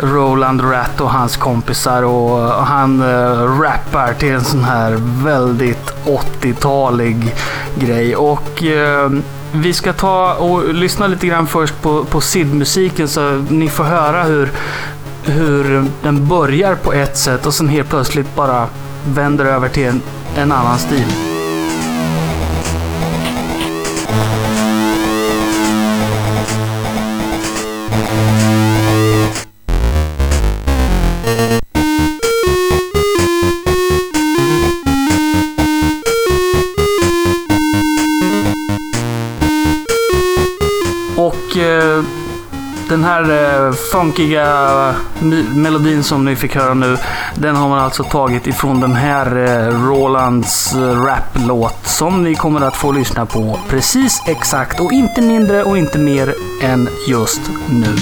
Roland 0.00 0.62
Ratt 0.72 1.00
och 1.00 1.10
hans 1.10 1.36
kompisar 1.36 2.02
och 2.02 2.52
han 2.52 3.02
äh, 3.02 3.60
rappar 3.60 4.14
till 4.14 4.32
en 4.32 4.44
sån 4.44 4.64
här 4.64 4.96
väldigt 5.24 5.92
80-talig 6.04 7.34
grej. 7.78 8.16
Och 8.16 8.62
äh, 8.62 9.10
vi 9.52 9.72
ska 9.72 9.92
ta 9.92 10.34
och 10.34 10.74
lyssna 10.74 11.06
lite 11.06 11.26
grann 11.26 11.46
först 11.46 11.82
på, 11.82 12.04
på 12.04 12.20
SID-musiken 12.20 13.08
så 13.08 13.44
ni 13.48 13.68
får 13.68 13.84
höra 13.84 14.22
hur, 14.22 14.52
hur 15.22 15.84
den 16.02 16.28
börjar 16.28 16.74
på 16.74 16.92
ett 16.92 17.16
sätt 17.16 17.46
och 17.46 17.54
sen 17.54 17.68
helt 17.68 17.88
plötsligt 17.88 18.34
bara 18.36 18.68
vänder 19.08 19.44
över 19.44 19.68
till 19.68 19.86
en, 19.86 20.02
en 20.36 20.52
annan 20.52 20.78
stil. 20.78 21.33
Funkiga 43.94 44.88
eh, 44.88 44.94
melodin 45.56 46.02
som 46.02 46.24
ni 46.24 46.36
fick 46.36 46.54
höra 46.54 46.74
nu, 46.74 46.96
den 47.34 47.56
har 47.56 47.68
man 47.68 47.78
alltså 47.78 48.04
tagit 48.04 48.46
ifrån 48.46 48.80
den 48.80 48.94
här 48.94 49.26
eh, 49.36 49.88
Rolands 49.88 50.74
eh, 50.74 51.02
rap-låt 51.04 51.86
som 51.86 52.22
ni 52.22 52.34
kommer 52.34 52.60
att 52.60 52.76
få 52.76 52.92
lyssna 52.92 53.26
på 53.26 53.58
precis 53.68 54.22
exakt 54.26 54.80
och 54.80 54.92
inte 54.92 55.22
mindre 55.22 55.64
och 55.64 55.78
inte 55.78 55.98
mer 55.98 56.34
än 56.62 56.88
just 57.08 57.40
nu. 57.70 57.96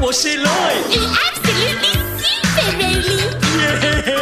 Pussy 0.00 0.34
Lloyd. 0.38 0.94
You 0.94 1.04
absolutely 1.28 1.92
super, 2.16 2.68
Rolly. 2.80 3.20
Yeah. 3.60 4.19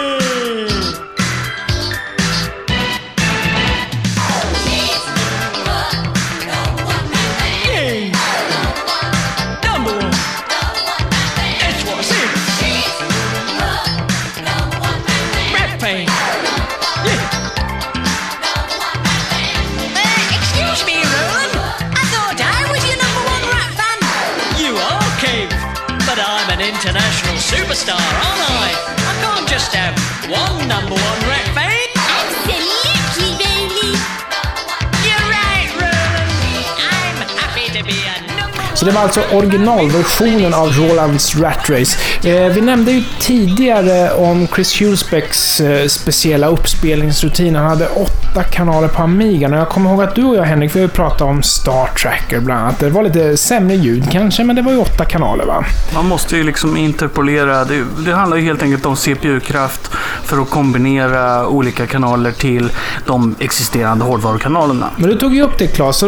Det 38.88 38.94
var 38.94 39.02
alltså 39.02 39.20
originalversionen 39.32 40.54
av 40.54 40.72
Rolands 40.72 41.36
Rat 41.36 41.70
Race. 41.70 41.98
Eh, 42.28 42.52
vi 42.52 42.60
nämnde 42.60 42.92
ju 42.92 43.02
tidigare 43.20 44.12
om 44.12 44.46
Chris 44.54 44.80
Hulsbecks 44.80 45.60
eh, 45.60 45.86
speciella 45.88 46.46
uppspelningsrutin. 46.46 47.56
Han 47.56 47.66
hade 47.66 47.88
åtta 47.88 48.42
kanaler 48.42 48.88
på 48.88 49.02
Amigan 49.02 49.52
och 49.52 49.58
jag 49.58 49.68
kommer 49.68 49.90
ihåg 49.90 50.02
att 50.02 50.14
du 50.14 50.24
och 50.24 50.36
jag 50.36 50.42
Henrik, 50.42 50.76
vi 50.76 50.88
pratade 50.88 51.30
om 51.30 51.42
Star 51.42 51.86
Tracker 51.86 52.40
bland 52.40 52.60
annat. 52.60 52.78
Det 52.78 52.90
var 52.90 53.02
lite 53.02 53.36
sämre 53.36 53.76
ljud 53.76 54.10
kanske, 54.10 54.44
men 54.44 54.56
det 54.56 54.62
var 54.62 54.72
ju 54.72 54.78
åtta 54.78 55.04
kanaler 55.04 55.44
va? 55.44 55.64
Man 55.94 56.06
måste 56.06 56.36
ju 56.36 56.42
liksom 56.42 56.76
interpolera. 56.76 57.64
Det, 57.64 57.84
det 58.06 58.12
handlar 58.12 58.36
ju 58.36 58.42
helt 58.42 58.62
enkelt 58.62 58.86
om 58.86 58.96
CPU-kraft 58.96 59.90
för 60.28 60.42
att 60.42 60.50
kombinera 60.50 61.48
olika 61.48 61.86
kanaler 61.86 62.32
till 62.32 62.70
de 63.06 63.34
existerande 63.38 64.04
hårdvarukanalerna. 64.04 64.90
Men 64.96 65.10
du 65.10 65.18
tog 65.18 65.34
ju 65.34 65.42
upp 65.42 65.58
det 65.58 65.66
Claes, 65.66 65.96
så 65.96 66.06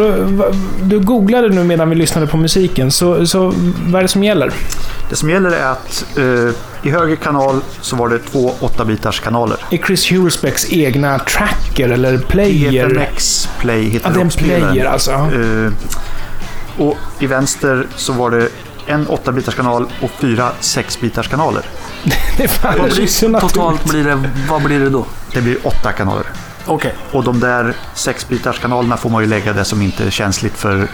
du, 0.81 0.99
googlade 0.99 1.49
nu 1.49 1.63
medan 1.63 1.89
vi 1.89 1.95
lyssnade 1.95 2.27
på 2.27 2.37
musiken. 2.37 2.91
Så, 2.91 3.27
så 3.27 3.53
vad 3.85 3.99
är 3.99 4.01
det 4.01 4.07
som 4.07 4.23
gäller? 4.23 4.51
Det 5.09 5.15
som 5.15 5.29
gäller 5.29 5.51
är 5.51 5.71
att 5.71 6.05
eh, 6.17 6.55
i 6.83 6.91
höger 6.91 7.15
kanal 7.15 7.61
så 7.81 7.95
var 7.95 8.09
det 8.09 8.19
två 8.19 8.51
8-bitars 8.59 9.23
kanaler. 9.23 9.57
Är 9.71 9.77
Chris 9.77 10.11
Hulsbecks 10.11 10.73
egna 10.73 11.19
tracker 11.19 11.89
eller 11.89 12.17
player? 12.17 12.89
PFMX 12.89 13.49
Play 13.59 13.89
heter 13.89 14.09
Ja, 14.09 14.13
det 14.13 14.19
är 14.19 14.23
en 14.23 14.29
player 14.29 14.85
alltså. 14.85 15.11
Eh, 15.11 15.71
och 16.77 16.97
i 17.19 17.27
vänster 17.27 17.87
så 17.95 18.13
var 18.13 18.31
det 18.31 18.49
en 18.87 19.07
8-bitars 19.07 19.55
kanal 19.55 19.85
och 20.01 20.11
fyra 20.11 20.51
6-bitars 20.61 21.29
kanaler. 21.29 21.65
Det 22.37 22.47
faller 22.47 22.79
Vad 22.81 22.93
sig 22.93 23.07
så 23.07 23.29
blir, 23.29 23.39
totalt 23.39 23.85
blir 23.85 24.03
det, 24.03 24.29
vad 24.49 24.63
blir 24.63 24.79
det 24.79 24.89
då? 24.89 25.05
Det 25.33 25.41
blir 25.41 25.57
åtta 25.67 25.91
kanaler. 25.91 26.25
Okej. 26.65 26.93
Och 27.11 27.23
de 27.23 27.39
där 27.39 27.75
6-bitars 27.95 28.61
kanalerna 28.61 28.97
får 28.97 29.09
man 29.09 29.23
ju 29.23 29.29
lägga 29.29 29.53
där 29.53 29.63
som 29.63 29.81
inte 29.81 30.05
är 30.05 30.09
känsligt 30.09 30.57
för 30.57 30.81
eh, 30.81 30.87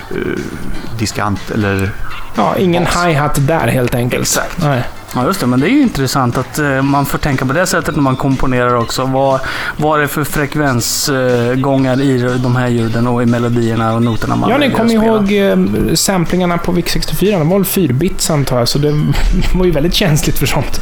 diskant 1.00 1.52
eller... 1.52 1.92
Ja, 2.36 2.58
ingen 2.58 2.86
hi-hat 2.86 3.48
där 3.48 3.68
helt 3.68 3.96
enkelt. 3.96 4.22
Exakt. 4.22 4.58
Nej. 4.58 4.84
Ja, 5.16 5.26
just 5.26 5.40
det. 5.40 5.48
Men 5.48 5.60
det 5.60 5.68
är 5.68 5.72
ju 5.72 5.82
intressant 5.82 6.38
att 6.38 6.60
eh, 6.60 6.82
man 6.82 7.06
får 7.06 7.18
tänka 7.18 7.46
på 7.46 7.54
det 7.54 7.66
sättet 7.66 7.96
när 7.96 8.02
man 8.02 8.16
komponerar 8.16 8.76
också. 8.76 9.06
Vad, 9.06 9.40
vad 9.78 9.98
är 9.98 10.02
det 10.02 10.08
för 10.08 10.24
frekvensgångar 10.24 12.02
i 12.02 12.38
de 12.44 12.56
här 12.56 12.68
ljuden 12.68 13.08
och 13.08 13.24
i 13.24 13.26
melodierna 13.26 13.94
och 13.94 14.02
noterna 14.02 14.36
man 14.36 14.50
Ja, 14.50 14.58
ni 14.58 14.72
kommer 14.72 14.94
ihåg 14.94 15.32
eh, 15.32 15.96
samplingarna 15.96 16.58
på 16.58 16.72
VIC-64? 16.72 17.40
De 17.40 17.50
var 17.50 17.58
väl 17.58 17.66
4-bits 17.68 18.30
antar 18.30 18.60
jag, 18.60 18.68
så 18.68 18.80
det 18.80 18.92
var 19.54 19.66
ju 19.66 19.72
väldigt 19.72 19.94
känsligt 19.94 20.38
för 20.38 20.46
sånt. 20.46 20.82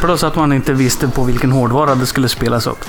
Plus 0.00 0.24
att 0.24 0.36
man 0.36 0.52
inte 0.52 0.72
visste 0.72 1.08
på 1.08 1.24
vilken 1.24 1.52
hårdvara 1.52 1.94
det 1.94 2.06
skulle 2.06 2.28
spelas 2.28 2.66
upp. 2.66 2.84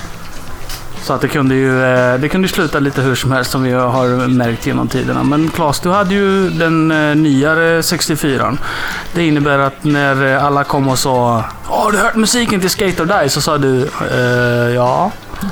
Så 1.06 1.14
att 1.14 1.22
det 1.22 1.28
kunde 1.28 1.56
ju 1.56 1.84
eh, 1.84 2.20
det 2.20 2.30
kunde 2.30 2.48
sluta 2.48 2.80
lite 2.80 3.02
hur 3.02 3.16
som 3.16 3.32
helst 3.32 3.52
som 3.52 3.64
vi 3.64 3.72
har 3.72 4.28
märkt 4.28 4.68
genom 4.68 4.88
tiderna. 4.88 5.24
Men 5.24 5.50
Claes, 5.50 5.80
du 5.80 5.90
hade 5.90 6.14
ju 6.14 6.50
den 6.50 6.92
eh, 6.92 7.16
nyare 7.16 7.84
64 7.84 8.58
Det 9.14 9.28
innebär 9.28 9.60
att 9.60 9.84
när 9.84 10.34
eh, 10.34 10.46
alla 10.46 10.64
kom 10.64 10.88
och 10.88 11.00
sa 11.00 11.44
Har 11.64 11.92
du 11.92 11.98
hört 11.98 12.16
musiken 12.16 12.60
till 12.60 12.70
Skate 12.70 13.04
or 13.04 13.06
Die? 13.06 13.30
Så 13.30 13.42
sa 13.42 13.58
du 13.58 13.90
eh, 14.12 14.76
ja. 14.76 15.12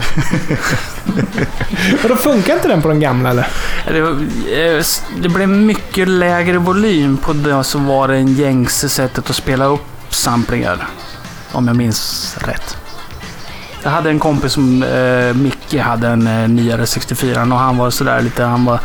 Och 2.04 2.10
då 2.10 2.16
funkar 2.16 2.54
inte 2.54 2.68
den 2.68 2.82
på 2.82 2.88
den 2.88 3.00
gamla 3.00 3.30
eller? 3.30 3.48
Det, 3.86 4.86
det 5.22 5.30
blev 5.30 5.50
mycket 5.50 6.08
lägre 6.08 6.58
volym 6.58 7.18
på 7.18 7.34
det 7.34 7.64
som 7.64 7.86
var 7.86 8.08
det 8.08 8.20
gängse 8.20 8.90
sättet 8.90 9.30
att 9.30 9.36
spela 9.36 9.66
upp 9.66 9.86
samplingar. 10.10 10.88
Om 11.52 11.68
jag 11.68 11.76
minns 11.76 12.36
rätt. 12.40 12.78
Jag 13.84 13.90
hade 13.90 14.10
en 14.10 14.20
kompis 14.20 14.52
som, 14.52 14.84
eh, 14.84 15.34
Micke, 15.34 15.80
hade 15.82 16.08
en 16.08 16.28
eh, 16.28 16.48
nyare 16.48 16.86
64 16.86 17.42
och 17.42 17.60
han 17.60 17.78
var 17.78 17.90
sådär 17.90 18.22
lite, 18.22 18.44
han 18.44 18.66
var 18.66 18.80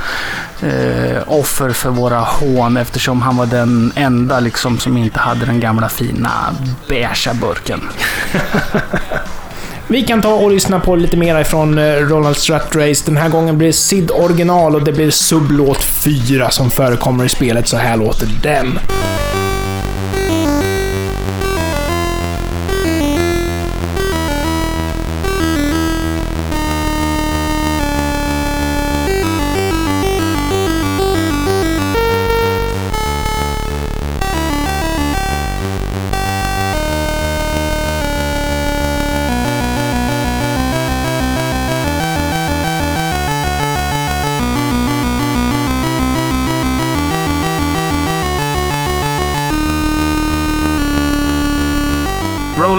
eh, 0.63 1.23
offer 1.27 1.71
för 1.71 1.91
våra 1.91 2.19
hån 2.19 2.77
eftersom 2.77 3.23
han 3.23 3.37
var 3.37 3.47
den 3.47 3.93
enda 3.97 4.41
liksom 4.41 4.79
som 4.79 4.97
inte 4.97 5.19
hade 5.19 5.47
den 5.47 5.61
gamla 5.61 5.89
fina 5.89 6.31
beigea 6.89 7.35
burken. 7.35 7.81
Vi 9.91 10.03
kan 10.03 10.23
ta 10.23 10.35
och 10.35 10.51
lyssna 10.51 10.81
på 10.81 10.97
lite 10.97 11.17
mer 11.17 11.41
ifrån 11.41 11.79
eh, 11.79 11.95
Roland 11.95 12.37
Strat 12.37 12.77
Race. 12.77 13.03
Den 13.07 13.17
här 13.17 13.29
gången 13.29 13.59
blir 13.59 13.69
det 13.69 13.73
SID 13.73 14.11
original 14.11 14.75
och 14.75 14.85
det 14.85 14.93
blir 14.93 15.11
sublåt 15.11 15.85
4 15.85 16.51
som 16.51 16.71
förekommer 16.71 17.25
i 17.25 17.29
spelet. 17.29 17.69
Så 17.69 17.77
här 17.77 17.97
låter 17.97 18.29
den. 18.43 18.79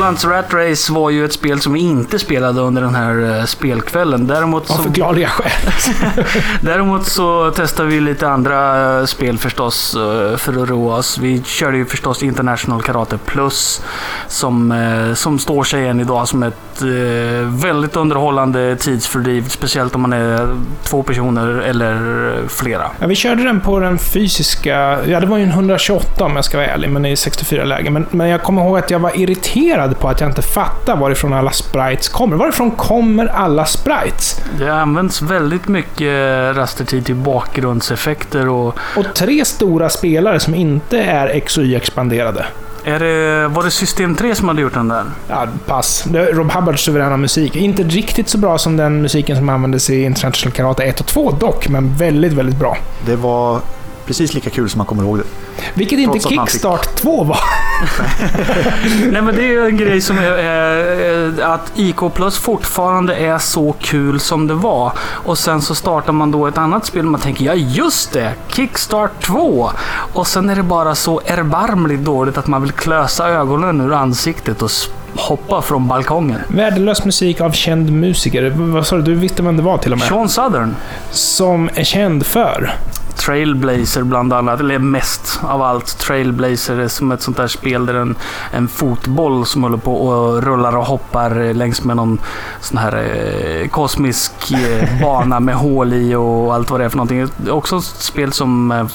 Elephants 0.09 0.25
Rat 0.25 0.53
Race 0.53 0.93
var 0.93 1.09
ju 1.09 1.25
ett 1.25 1.33
spel 1.33 1.61
som 1.61 1.73
vi 1.73 1.79
inte 1.79 2.19
spelade 2.19 2.61
under 2.61 2.81
den 2.81 2.95
här 2.95 3.39
eh, 3.39 3.45
spelkvällen. 3.45 4.27
Däremot 4.27 4.71
Av 4.71 4.75
så, 4.75 4.83
förklarliga 4.83 5.27
skäl. 5.27 5.71
däremot 6.61 7.05
så 7.05 7.51
testade 7.51 7.89
vi 7.89 7.99
lite 7.99 8.29
andra 8.29 8.99
eh, 8.99 9.05
spel 9.05 9.37
förstås 9.37 9.95
eh, 9.95 10.37
för 10.37 10.63
att 10.63 10.69
roa 10.69 10.95
oss. 10.95 11.17
Vi 11.17 11.43
körde 11.43 11.77
ju 11.77 11.85
förstås 11.85 12.23
International 12.23 12.81
Karate 12.81 13.17
Plus 13.17 13.81
som, 14.27 14.73
som 15.15 15.39
står 15.39 15.63
sig 15.63 15.87
än 15.87 15.99
idag 15.99 16.27
som 16.27 16.43
ett 16.43 16.68
eh, 16.81 17.47
väldigt 17.63 17.95
underhållande 17.95 18.75
tidsfördriv. 18.75 19.47
Speciellt 19.49 19.95
om 19.95 20.01
man 20.01 20.13
är 20.13 20.55
två 20.83 21.03
personer 21.03 21.47
eller 21.47 21.97
flera. 22.47 22.91
Ja, 22.99 23.07
vi 23.07 23.15
körde 23.15 23.43
den 23.43 23.61
på 23.61 23.79
den 23.79 23.97
fysiska... 23.97 24.99
Ja, 25.05 25.19
det 25.19 25.25
var 25.25 25.37
ju 25.37 25.43
en 25.43 25.49
128 25.49 26.25
om 26.25 26.35
jag 26.35 26.45
ska 26.45 26.57
vara 26.57 26.67
ärlig, 26.67 26.89
men 26.89 27.05
i 27.05 27.15
64-läge. 27.15 27.89
Men, 27.89 28.05
men 28.11 28.27
jag 28.27 28.43
kommer 28.43 28.61
ihåg 28.61 28.77
att 28.77 28.91
jag 28.91 28.99
var 28.99 29.19
irriterad 29.19 29.99
på 29.99 30.09
att 30.09 30.21
jag 30.21 30.29
inte 30.29 30.41
fattade 30.41 31.01
varifrån 31.01 31.33
alla 31.33 31.51
sprites 31.51 32.09
kommer. 32.09 32.35
Varifrån 32.35 32.71
kommer 32.71 33.25
alla 33.27 33.65
sprites? 33.65 34.41
Det 34.59 34.73
används 34.73 35.21
väldigt 35.21 35.67
mycket 35.67 36.55
rastertid 36.55 37.05
till 37.05 37.15
bakgrundseffekter 37.15 38.49
och 38.49 38.79
Och 38.97 39.05
tre 39.15 39.45
stora 39.45 39.89
spelare 39.89 40.39
som 40.39 40.55
inte 40.55 40.99
är 40.99 41.27
X 41.27 41.57
och 41.57 41.63
Y-expanderade. 41.63 42.45
Är 42.89 42.99
det, 42.99 43.47
var 43.47 43.63
det 43.63 43.71
System 43.71 44.15
3 44.15 44.35
som 44.35 44.47
hade 44.47 44.61
gjort 44.61 44.73
den 44.73 44.87
där? 44.87 45.03
Ja, 45.27 45.47
pass. 45.65 46.03
Det 46.07 46.19
är 46.19 46.33
Rob 46.33 46.51
Hubbards 46.51 46.83
suveräna 46.83 47.17
musik. 47.17 47.55
Inte 47.55 47.83
riktigt 47.83 48.29
så 48.29 48.37
bra 48.37 48.57
som 48.57 48.77
den 48.77 49.01
musiken 49.01 49.37
som 49.37 49.49
användes 49.49 49.89
i 49.89 50.03
International 50.03 50.53
Karate 50.53 50.83
1 50.83 50.99
och 50.99 51.05
2 51.05 51.31
dock, 51.31 51.69
men 51.69 51.93
väldigt, 51.93 52.33
väldigt 52.33 52.59
bra. 52.59 52.77
Det 53.05 53.15
var 53.15 53.59
precis 54.09 54.33
lika 54.33 54.49
kul 54.49 54.69
som 54.69 54.77
man 54.77 54.85
kommer 54.87 55.03
ihåg 55.03 55.17
det. 55.17 55.23
Vilket 55.73 55.99
inte 55.99 56.11
Trots 56.11 56.25
att 56.25 56.31
man 56.35 56.45
fick- 56.47 56.51
Kickstart 56.51 56.95
2 56.95 57.23
var. 57.23 57.39
Nej 59.11 59.21
men 59.21 59.35
det 59.35 59.41
är 59.41 59.47
ju 59.47 59.65
en 59.65 59.77
grej 59.77 60.01
som 60.01 60.17
är, 60.17 60.23
är 60.23 61.41
att 61.41 61.71
IK 61.75 61.95
Plus 62.13 62.37
fortfarande 62.37 63.15
är 63.15 63.37
så 63.37 63.75
kul 63.79 64.19
som 64.19 64.47
det 64.47 64.53
var. 64.53 64.91
Och 64.99 65.37
sen 65.37 65.61
så 65.61 65.75
startar 65.75 66.13
man 66.13 66.31
då 66.31 66.47
ett 66.47 66.57
annat 66.57 66.85
spel 66.85 67.05
och 67.05 67.11
man 67.11 67.21
tänker 67.21 67.45
ja 67.45 67.53
just 67.53 68.11
det, 68.13 68.33
Kickstart 68.47 69.23
2. 69.23 69.71
Och 70.13 70.27
sen 70.27 70.49
är 70.49 70.55
det 70.55 70.63
bara 70.63 70.95
så 70.95 71.21
erbarmligt 71.25 72.01
dåligt 72.05 72.37
att 72.37 72.47
man 72.47 72.61
vill 72.61 72.71
klösa 72.71 73.29
ögonen 73.29 73.81
ur 73.81 73.93
ansiktet 73.93 74.61
och 74.61 74.71
hoppa 75.15 75.61
från 75.61 75.87
balkongen. 75.87 76.39
Värdelös 76.47 77.05
musik 77.05 77.41
av 77.41 77.51
känd 77.51 77.91
musiker. 77.91 78.49
Vad 78.55 78.87
sa 78.87 78.95
du? 78.95 79.01
Du 79.01 79.15
visste 79.15 79.43
vem 79.43 79.57
det 79.57 79.63
var 79.63 79.77
till 79.77 79.91
och 79.93 79.99
med. 79.99 80.07
Sean 80.07 80.29
Southern. 80.29 80.75
Som 81.11 81.69
är 81.75 81.83
känd 81.83 82.25
för. 82.25 82.75
Trailblazer 83.19 84.03
bland 84.03 84.33
annat, 84.33 84.59
eller 84.59 84.79
mest 84.79 85.39
av 85.43 85.61
allt. 85.61 85.97
Trailblazer 85.99 86.77
är 86.77 86.87
som 86.87 87.11
ett 87.11 87.21
sånt 87.21 87.37
där 87.37 87.47
spel 87.47 87.85
där 87.85 87.93
en, 87.93 88.15
en 88.51 88.67
fotboll 88.67 89.45
som 89.45 89.63
håller 89.63 89.77
på 89.77 90.07
och 90.07 90.43
rullar 90.43 90.77
och 90.77 90.85
hoppar 90.85 91.53
längs 91.53 91.83
med 91.83 91.95
någon 91.95 92.19
sån 92.61 92.77
här 92.77 92.93
eh, 92.93 93.67
kosmisk 93.67 94.51
eh, 94.51 95.01
bana 95.01 95.39
med 95.39 95.55
hål 95.55 95.93
i 95.93 96.15
och 96.15 96.53
allt 96.55 96.71
vad 96.71 96.79
det 96.79 96.85
är 96.85 96.89
för 96.89 96.97
någonting. 96.97 97.27
Det 97.37 97.49
är 97.49 97.53
också 97.53 97.77
ett 97.77 97.83
spel 97.83 98.33
som 98.33 98.71
eh, 98.71 98.87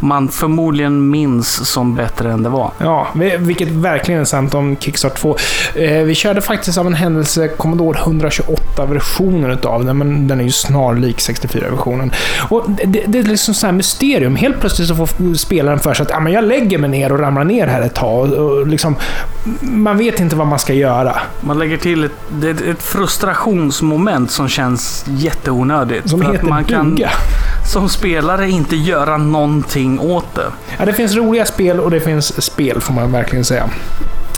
man 0.00 0.28
förmodligen 0.28 1.10
minns 1.10 1.68
som 1.70 1.94
bättre 1.94 2.32
än 2.32 2.42
det 2.42 2.48
var. 2.48 2.70
Ja, 2.78 3.06
vi- 3.14 3.36
vilket 3.36 3.68
verkligen 3.68 4.20
är 4.20 4.24
sant 4.24 4.54
om 4.54 4.76
Kickstart 4.80 5.14
2. 5.18 5.36
Eh, 5.74 6.02
vi 6.04 6.14
körde 6.14 6.40
faktiskt 6.40 6.78
av 6.78 6.86
en 6.86 6.94
händelse 6.94 7.48
Commodore 7.48 7.98
128-versionen 7.98 9.50
utav 9.50 9.84
den, 9.84 9.98
men 9.98 10.28
den 10.28 10.40
är 10.40 10.44
ju 10.44 10.50
snarlik 10.50 11.18
64-versionen. 11.18 12.12
Och 12.48 12.64
det, 12.86 13.04
det 13.06 13.18
är 13.18 13.22
liksom 13.22 13.54
så 13.54 13.66
här 13.66 13.72
mysterium. 13.72 14.36
Helt 14.36 14.60
plötsligt 14.60 14.88
så 14.88 14.94
får 14.94 15.34
spelaren 15.34 15.78
för 15.78 15.94
sig 15.94 16.06
att 16.06 16.12
ah, 16.12 16.20
men 16.20 16.32
jag 16.32 16.44
lägger 16.44 16.78
mig 16.78 16.90
ner 16.90 17.12
och 17.12 17.18
ramlar 17.18 17.44
ner 17.44 17.66
här 17.66 17.82
ett 17.82 17.94
tag. 17.94 18.32
Och, 18.32 18.50
och 18.58 18.66
liksom, 18.66 18.96
man 19.62 19.98
vet 19.98 20.20
inte 20.20 20.36
vad 20.36 20.46
man 20.46 20.58
ska 20.58 20.72
göra. 20.72 21.16
Man 21.40 21.58
lägger 21.58 21.76
till 21.76 22.04
ett, 22.04 22.12
är 22.44 22.70
ett 22.70 22.82
frustrationsmoment 22.82 24.30
som 24.30 24.48
känns 24.48 25.04
jätteonödigt. 25.08 26.10
Som 26.10 26.22
heter 26.22 26.46
man 26.46 26.64
kan 26.64 26.98
som 27.72 27.88
spelare 27.88 28.50
inte 28.50 28.73
göra 28.74 29.16
någonting 29.16 30.00
åt 30.00 30.34
det. 30.34 30.46
Ja, 30.78 30.84
det 30.84 30.92
finns 30.92 31.14
roliga 31.14 31.46
spel 31.46 31.80
och 31.80 31.90
det 31.90 32.00
finns 32.00 32.42
spel, 32.42 32.80
får 32.80 32.94
man 32.94 33.12
verkligen 33.12 33.44
säga. 33.44 33.68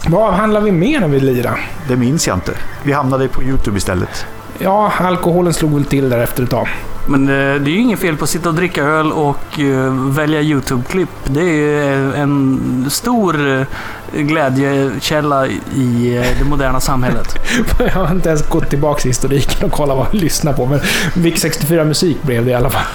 Vad 0.09 0.23
avhandlar 0.29 0.61
vi 0.61 0.73
mer 0.73 1.01
när 1.01 1.09
vi 1.09 1.21
lirar? 1.21 1.71
Det 1.89 1.97
minns 1.97 2.27
jag 2.27 2.37
inte. 2.37 2.53
Vi 2.83 2.93
hamnade 2.93 3.29
på 3.29 3.43
YouTube 3.43 3.77
istället. 3.77 4.27
Ja, 4.59 4.93
alkoholen 4.99 5.55
slog 5.55 5.75
väl 5.75 5.85
till 5.85 6.11
där 6.11 6.19
efter 6.19 6.43
ett 6.43 6.51
tag. 6.51 6.69
Men 7.09 7.29
eh, 7.29 7.61
det 7.61 7.71
är 7.71 7.75
ju 7.75 7.81
inget 7.81 7.99
fel 7.99 8.17
på 8.17 8.25
att 8.25 8.31
sitta 8.31 8.49
och 8.49 8.55
dricka 8.55 8.85
öl 8.85 9.13
och 9.13 9.61
eh, 9.61 9.93
välja 9.93 10.41
YouTube-klipp. 10.41 11.09
Det 11.25 11.43
är 11.43 12.15
eh, 12.15 12.21
en 12.21 12.87
stor 12.91 13.67
glädjekälla 14.13 15.47
i 15.75 16.23
det 16.39 16.45
moderna 16.45 16.81
samhället. 16.81 17.39
Jag 17.79 17.91
har 17.91 18.11
inte 18.11 18.29
ens 18.29 18.49
gått 18.49 18.71
tillbaka 18.71 19.03
i 19.05 19.09
historiken 19.09 19.65
och 19.65 19.73
kollat 19.73 19.97
vad 19.97 20.07
jag 20.07 20.15
lyssnar 20.15 20.53
på, 20.53 20.67
men 20.67 20.81
VIC 21.15 21.45
64-musik 21.45 22.23
blev 22.23 22.45
det 22.45 22.51
i 22.51 22.55
alla 22.55 22.71
fall. 22.71 22.87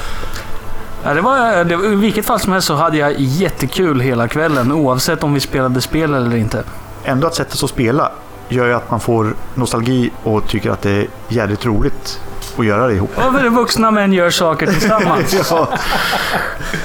Ja, 1.03 1.13
det 1.13 1.21
var, 1.21 1.63
det, 1.63 1.73
I 1.73 1.95
vilket 1.95 2.25
fall 2.25 2.39
som 2.39 2.53
helst 2.53 2.67
så 2.67 2.75
hade 2.75 2.97
jag 2.97 3.13
jättekul 3.17 3.99
hela 3.99 4.27
kvällen 4.27 4.71
oavsett 4.71 5.23
om 5.23 5.33
vi 5.33 5.39
spelade 5.39 5.81
spel 5.81 6.13
eller 6.13 6.35
inte. 6.35 6.63
Ändå 7.03 7.27
att 7.27 7.35
sätta 7.35 7.55
sig 7.55 7.65
och 7.65 7.69
spela 7.69 8.11
gör 8.49 8.65
ju 8.67 8.73
att 8.73 8.91
man 8.91 8.99
får 8.99 9.33
nostalgi 9.55 10.11
och 10.23 10.47
tycker 10.47 10.71
att 10.71 10.81
det 10.81 10.91
är 10.91 11.07
jävligt 11.29 11.65
roligt 11.65 12.19
att 12.59 12.65
göra 12.65 12.87
det 12.87 12.93
ihop. 12.93 13.17
Över 13.17 13.49
vuxna 13.49 13.91
män 13.91 14.13
gör 14.13 14.29
saker 14.29 14.67
tillsammans. 14.67 15.35
Ja, 15.51 15.67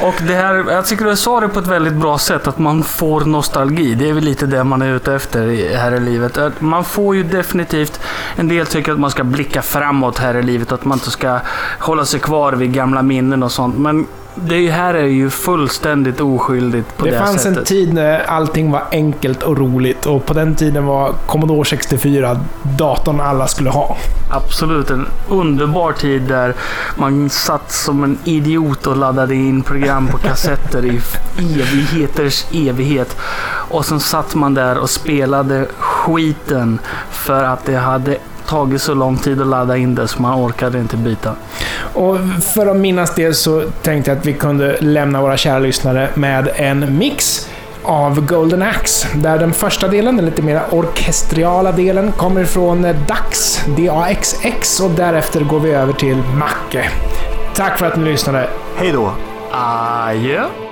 Och 0.00 0.14
det 0.26 0.34
här, 0.34 0.64
jag 0.70 0.86
tycker 0.86 1.04
du 1.04 1.16
sa 1.16 1.40
det 1.40 1.48
på 1.48 1.58
ett 1.58 1.66
väldigt 1.66 1.92
bra 1.92 2.18
sätt, 2.18 2.46
att 2.46 2.58
man 2.58 2.82
får 2.82 3.20
nostalgi. 3.20 3.94
Det 3.94 4.08
är 4.08 4.12
väl 4.12 4.24
lite 4.24 4.46
det 4.46 4.64
man 4.64 4.82
är 4.82 4.94
ute 4.94 5.14
efter 5.14 5.76
här 5.76 5.92
i 5.92 6.00
livet. 6.00 6.38
Man 6.58 6.84
får 6.84 7.16
ju 7.16 7.22
definitivt, 7.22 8.00
en 8.36 8.48
del 8.48 8.66
tycker 8.66 8.92
att 8.92 8.98
man 8.98 9.10
ska 9.10 9.24
blicka 9.24 9.62
framåt 9.62 10.18
här 10.18 10.34
i 10.36 10.42
livet, 10.42 10.72
att 10.72 10.84
man 10.84 10.98
inte 10.98 11.10
ska 11.10 11.38
hålla 11.78 12.04
sig 12.04 12.20
kvar 12.20 12.52
vid 12.52 12.72
gamla 12.72 13.02
minnen 13.02 13.42
och 13.42 13.52
sånt. 13.52 13.78
Men 13.78 14.06
det 14.36 14.70
här 14.70 14.94
är 14.94 15.06
ju 15.06 15.30
fullständigt 15.30 16.20
oskyldigt 16.20 16.96
på 16.96 17.04
det, 17.04 17.10
det 17.10 17.18
fanns 17.18 17.42
sättet. 17.42 17.58
en 17.58 17.64
tid 17.64 17.94
när 17.94 18.18
allting 18.18 18.70
var 18.70 18.82
enkelt 18.90 19.42
och 19.42 19.58
roligt 19.58 20.06
och 20.06 20.26
på 20.26 20.32
den 20.34 20.54
tiden 20.54 20.86
var 20.86 21.12
Commodore 21.26 21.64
64 21.64 22.40
datorn 22.78 23.20
alla 23.20 23.46
skulle 23.46 23.70
ha. 23.70 23.96
Absolut, 24.30 24.90
en 24.90 25.06
underbar 25.28 25.92
tid 25.92 26.22
där 26.22 26.54
man 26.96 27.30
satt 27.30 27.72
som 27.72 28.04
en 28.04 28.18
idiot 28.24 28.86
och 28.86 28.96
laddade 28.96 29.34
in 29.34 29.62
program 29.62 30.08
på 30.08 30.18
kassetter 30.18 30.84
i 30.84 31.00
evigheters 31.38 32.44
evighet. 32.52 33.16
Och 33.70 33.86
sen 33.86 34.00
satt 34.00 34.34
man 34.34 34.54
där 34.54 34.78
och 34.78 34.90
spelade 34.90 35.66
skiten 35.78 36.78
för 37.10 37.44
att 37.44 37.64
det 37.64 37.76
hade 37.76 38.18
tagit 38.46 38.82
så 38.82 38.94
lång 38.94 39.16
tid 39.16 39.40
att 39.40 39.46
ladda 39.46 39.76
in 39.76 39.94
det 39.94 40.08
så 40.08 40.22
man 40.22 40.44
orkade 40.44 40.78
inte 40.78 40.96
byta. 40.96 41.32
Och 41.94 42.16
för 42.54 42.66
att 42.66 42.76
minnas 42.76 43.14
det 43.14 43.34
så 43.34 43.62
tänkte 43.82 44.10
jag 44.10 44.18
att 44.18 44.26
vi 44.26 44.32
kunde 44.32 44.76
lämna 44.80 45.20
våra 45.20 45.36
kära 45.36 45.58
lyssnare 45.58 46.08
med 46.14 46.48
en 46.56 46.98
mix 46.98 47.48
av 47.82 48.26
Golden 48.26 48.62
Axe. 48.62 49.08
Där 49.14 49.38
den 49.38 49.52
första 49.52 49.88
delen, 49.88 50.16
den 50.16 50.24
lite 50.24 50.42
mer 50.42 50.62
orkestriala 50.70 51.72
delen, 51.72 52.12
kommer 52.12 52.40
ifrån 52.40 52.82
Dax, 53.08 53.60
D-A-X-X 53.76 54.80
och 54.80 54.90
därefter 54.90 55.40
går 55.40 55.60
vi 55.60 55.70
över 55.70 55.92
till 55.92 56.16
Macke. 56.16 56.90
Tack 57.54 57.78
för 57.78 57.86
att 57.86 57.96
ni 57.96 58.04
lyssnade. 58.04 58.48
hej 58.76 58.92
då! 58.92 59.12
Adjö! 59.52 60.65